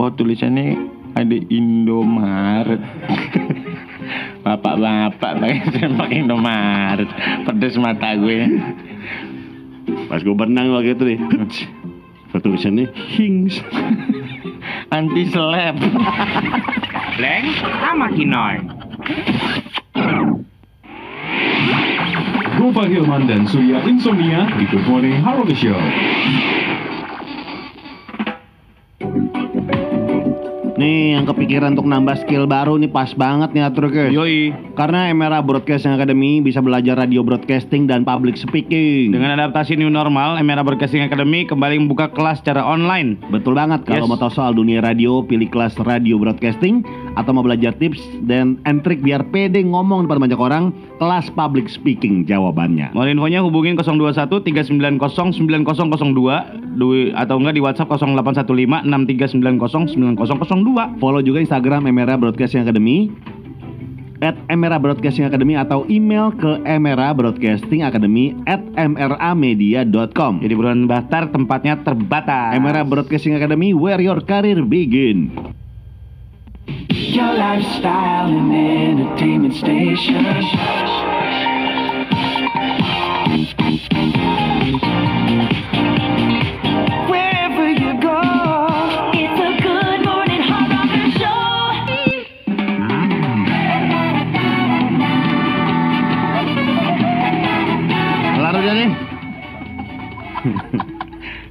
Kok 0.01 0.11
tulisannya 0.17 0.81
ada 1.13 1.37
Indomaret. 1.53 2.81
Bapak-bapak 4.43 5.33
pakai 5.39 5.91
pakai 5.99 6.17
Indomaret. 6.23 7.09
Pedes 7.47 7.77
mata 7.79 8.15
gue. 8.19 8.39
Pas 10.09 10.21
gue 10.23 10.35
berenang 10.35 10.73
waktu 10.77 10.95
itu 10.95 11.05
nih. 11.15 11.21
Tulisannya 12.33 12.89
Hings. 13.13 13.61
Anti 14.89 15.29
seleb. 15.29 15.77
Leng, 17.21 17.47
sama 17.61 18.09
Kinoy. 18.17 18.57
Gova 22.57 22.85
Hilman 22.89 23.29
dan 23.29 23.45
Surya 23.45 23.85
Insomnia 23.85 24.49
di 24.57 24.65
Good 24.71 24.87
Morning 24.89 25.21
Harold 25.21 25.53
Show. 25.53 25.77
Nih 30.83 31.15
yang 31.15 31.31
kepikiran 31.31 31.79
untuk 31.79 31.87
nambah 31.87 32.27
skill 32.27 32.51
baru 32.51 32.75
nih 32.75 32.91
pas 32.91 33.15
banget 33.15 33.55
nih 33.55 33.63
Atrukers. 33.63 34.11
Yoi. 34.11 34.51
Karena 34.75 35.07
Emera 35.07 35.39
Broadcasting 35.39 35.95
Academy 35.95 36.43
bisa 36.43 36.59
belajar 36.59 36.99
radio 36.99 37.23
broadcasting 37.23 37.87
dan 37.87 38.03
public 38.03 38.35
speaking. 38.35 39.15
Dengan 39.15 39.39
adaptasi 39.39 39.79
new 39.79 39.87
normal, 39.87 40.43
Emera 40.43 40.67
Broadcasting 40.67 41.07
Academy 41.07 41.47
kembali 41.47 41.79
membuka 41.79 42.11
kelas 42.11 42.43
secara 42.43 42.67
online. 42.67 43.15
Betul 43.31 43.55
banget 43.55 43.87
kalau 43.87 44.05
Yes. 44.05 44.11
mau 44.11 44.19
tahu 44.19 44.33
soal 44.35 44.53
dunia 44.53 44.83
radio, 44.83 45.23
pilih 45.23 45.47
kelas 45.47 45.79
radio 45.79 46.19
broadcasting 46.19 46.83
atau 47.15 47.31
mau 47.31 47.45
belajar 47.47 47.77
tips 47.77 48.03
dan 48.27 48.59
and 48.65 48.83
trik 48.83 49.05
biar 49.05 49.23
pede 49.31 49.63
ngomong 49.63 50.09
depan 50.09 50.19
banyak 50.19 50.41
orang, 50.41 50.75
kelas 50.99 51.31
public 51.31 51.71
speaking 51.71 52.27
jawabannya. 52.27 52.91
Mau 52.91 53.07
infonya 53.07 53.39
hubungin 53.39 53.79
021 53.79 54.43
390 54.43 54.99
9002 55.31 56.59
Dui- 56.73 57.13
atau 57.13 57.37
enggak 57.37 57.55
di 57.55 57.63
WhatsApp 57.63 57.93
0815 57.93 58.89
6390 58.89 59.93
9002. 59.93 60.72
Follow 60.99 61.21
juga 61.21 61.45
Instagram 61.45 61.87
Emera 61.89 62.17
Broadcasting 62.17 62.65
Academy 62.65 63.13
at 64.23 64.39
Emera 64.47 64.79
Broadcasting 64.79 65.27
Academy 65.27 65.59
atau 65.59 65.83
email 65.91 66.31
ke 66.39 66.63
Emera 66.63 67.11
Broadcasting 67.11 67.83
Academy 67.83 68.39
at 68.47 68.63
mramedia.com 68.79 70.33
Jadi 70.39 70.55
buruan 70.55 70.87
daftar 70.87 71.27
tempatnya 71.29 71.83
terbatas. 71.83 72.55
Emera 72.55 72.87
Broadcasting 72.87 73.35
Academy 73.35 73.75
where 73.75 73.99
your 73.99 74.23
career 74.23 74.63
begin 74.63 75.35
Your 76.89 77.35
lifestyle 77.35 78.31
and 78.31 78.55
entertainment 78.55 79.59
station. 79.59 80.23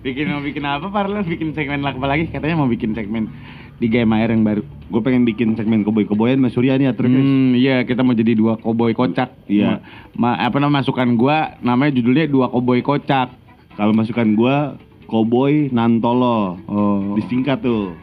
Bikin 0.02 0.34
mau 0.34 0.42
bikin 0.42 0.66
apa 0.66 0.90
Parlan? 0.90 1.22
Bikin 1.24 1.54
segmen 1.54 1.86
apa 1.86 2.06
lagi? 2.10 2.26
Katanya 2.30 2.58
mau 2.58 2.70
bikin 2.70 2.98
segmen 2.98 3.30
di 3.78 3.86
Game 3.86 4.10
Air 4.18 4.34
yang 4.34 4.42
baru. 4.42 4.66
Gue 4.90 5.02
pengen 5.02 5.26
bikin 5.26 5.54
segmen 5.54 5.86
koboi-koboyan 5.86 6.42
Mas 6.42 6.58
Surya 6.58 6.78
nih 6.78 6.90
Atrukers 6.90 7.22
Hmm, 7.22 7.54
iya 7.54 7.86
kita 7.86 8.02
mau 8.02 8.18
jadi 8.18 8.34
dua 8.34 8.58
koboi 8.58 8.98
kocak. 8.98 9.30
Iya. 9.46 9.82
Ma, 10.18 10.34
ma- 10.34 10.40
apa 10.42 10.58
nama 10.58 10.82
masukan 10.82 11.14
gua 11.14 11.54
namanya 11.62 11.98
judulnya 11.98 12.26
dua 12.26 12.50
koboi 12.50 12.82
kocak. 12.82 13.30
Kalau 13.78 13.94
masukan 13.94 14.34
gua 14.34 14.76
Cowboy 15.06 15.70
Nantolo 15.70 16.58
Oh. 16.66 17.14
Disingkat 17.20 17.62
tuh 17.62 17.94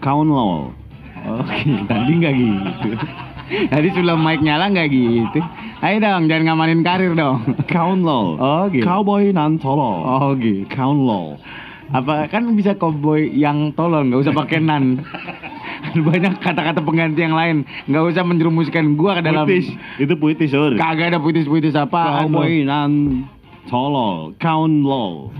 Kaunlol 0.00 0.72
Oke, 1.20 1.68
tadi 1.84 2.12
nggak 2.16 2.32
gitu. 2.32 2.90
Tadi 3.72 3.88
sebelum 3.92 4.24
mic 4.24 4.40
nyala 4.40 4.72
nggak 4.72 4.88
gitu. 4.88 5.40
Ayo 5.80 5.96
dong, 5.96 6.28
jangan 6.28 6.44
ngamanin 6.44 6.84
karir 6.84 7.16
dong. 7.16 7.56
Kaunlol 7.64 8.36
Oh, 8.36 8.68
gitu. 8.68 8.84
Cowboy 8.84 9.32
Nantolo 9.32 10.04
Oh 10.04 10.36
gitu. 10.36 10.68
Kaunlol 10.68 11.40
Apa 11.88 12.28
kan 12.28 12.44
bisa 12.52 12.76
koboi 12.76 13.32
yang 13.32 13.72
tolol, 13.72 14.04
nggak 14.06 14.28
usah 14.28 14.34
pakai 14.36 14.60
nan. 14.60 15.00
Banyak 16.06 16.38
kata-kata 16.38 16.84
pengganti 16.84 17.24
yang 17.24 17.32
lain, 17.34 17.64
nggak 17.88 18.04
usah 18.12 18.22
menjerumuskan 18.22 18.94
gua 18.94 19.18
ke 19.18 19.26
dalam. 19.26 19.48
Puitis 19.48 19.72
Itu 19.96 20.14
puitis 20.20 20.52
Sur 20.52 20.76
Kagak 20.76 21.16
ada 21.16 21.18
puitis-puitis 21.18 21.74
apa. 21.74 22.28
Cowboy 22.28 22.62
Nantolo 22.62 24.36
Kaunlol 24.36 25.32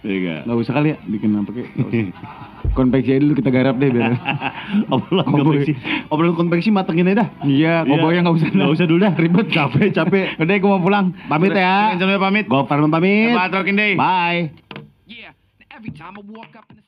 Iya 0.00 0.48
Nggak 0.48 0.58
usah 0.64 0.72
kali 0.80 0.88
ya 0.92 0.96
bikin 1.04 1.36
apa 1.36 1.50
kayak. 1.52 1.68
usah. 1.76 2.08
Konveksi 2.76 3.10
aja 3.16 3.20
dulu 3.20 3.34
kita 3.36 3.50
garap 3.52 3.76
deh 3.76 3.88
biar. 3.92 4.16
Obrolan 4.94 5.26
konveksi 5.28 5.72
Obrolan 6.08 6.36
konveksi 6.36 6.68
matengin 6.72 7.08
aja 7.12 7.24
dah 7.24 7.28
Iya, 7.44 7.84
koboi 7.84 8.16
nggak 8.16 8.36
usah. 8.36 8.48
Nggak 8.48 8.70
usah 8.80 8.86
dulu 8.88 9.00
dah 9.04 9.12
Ribet 9.16 9.46
capek 9.52 9.88
capek 9.92 10.26
Udah, 10.40 10.54
gue 10.56 10.70
mau 10.70 10.80
pulang. 10.80 11.12
Pamit 11.28 11.52
ya. 11.52 11.96
Sampai 12.00 12.16
pamit. 12.16 12.44
Gue 12.48 12.62
Farman 12.64 12.88
pamit. 12.88 13.36
Bye 13.36 14.56
Yeah, 15.10 15.34
every 15.68 15.92
time 15.92 16.16
I 16.16 16.22
walk 16.24 16.54
up 16.56 16.79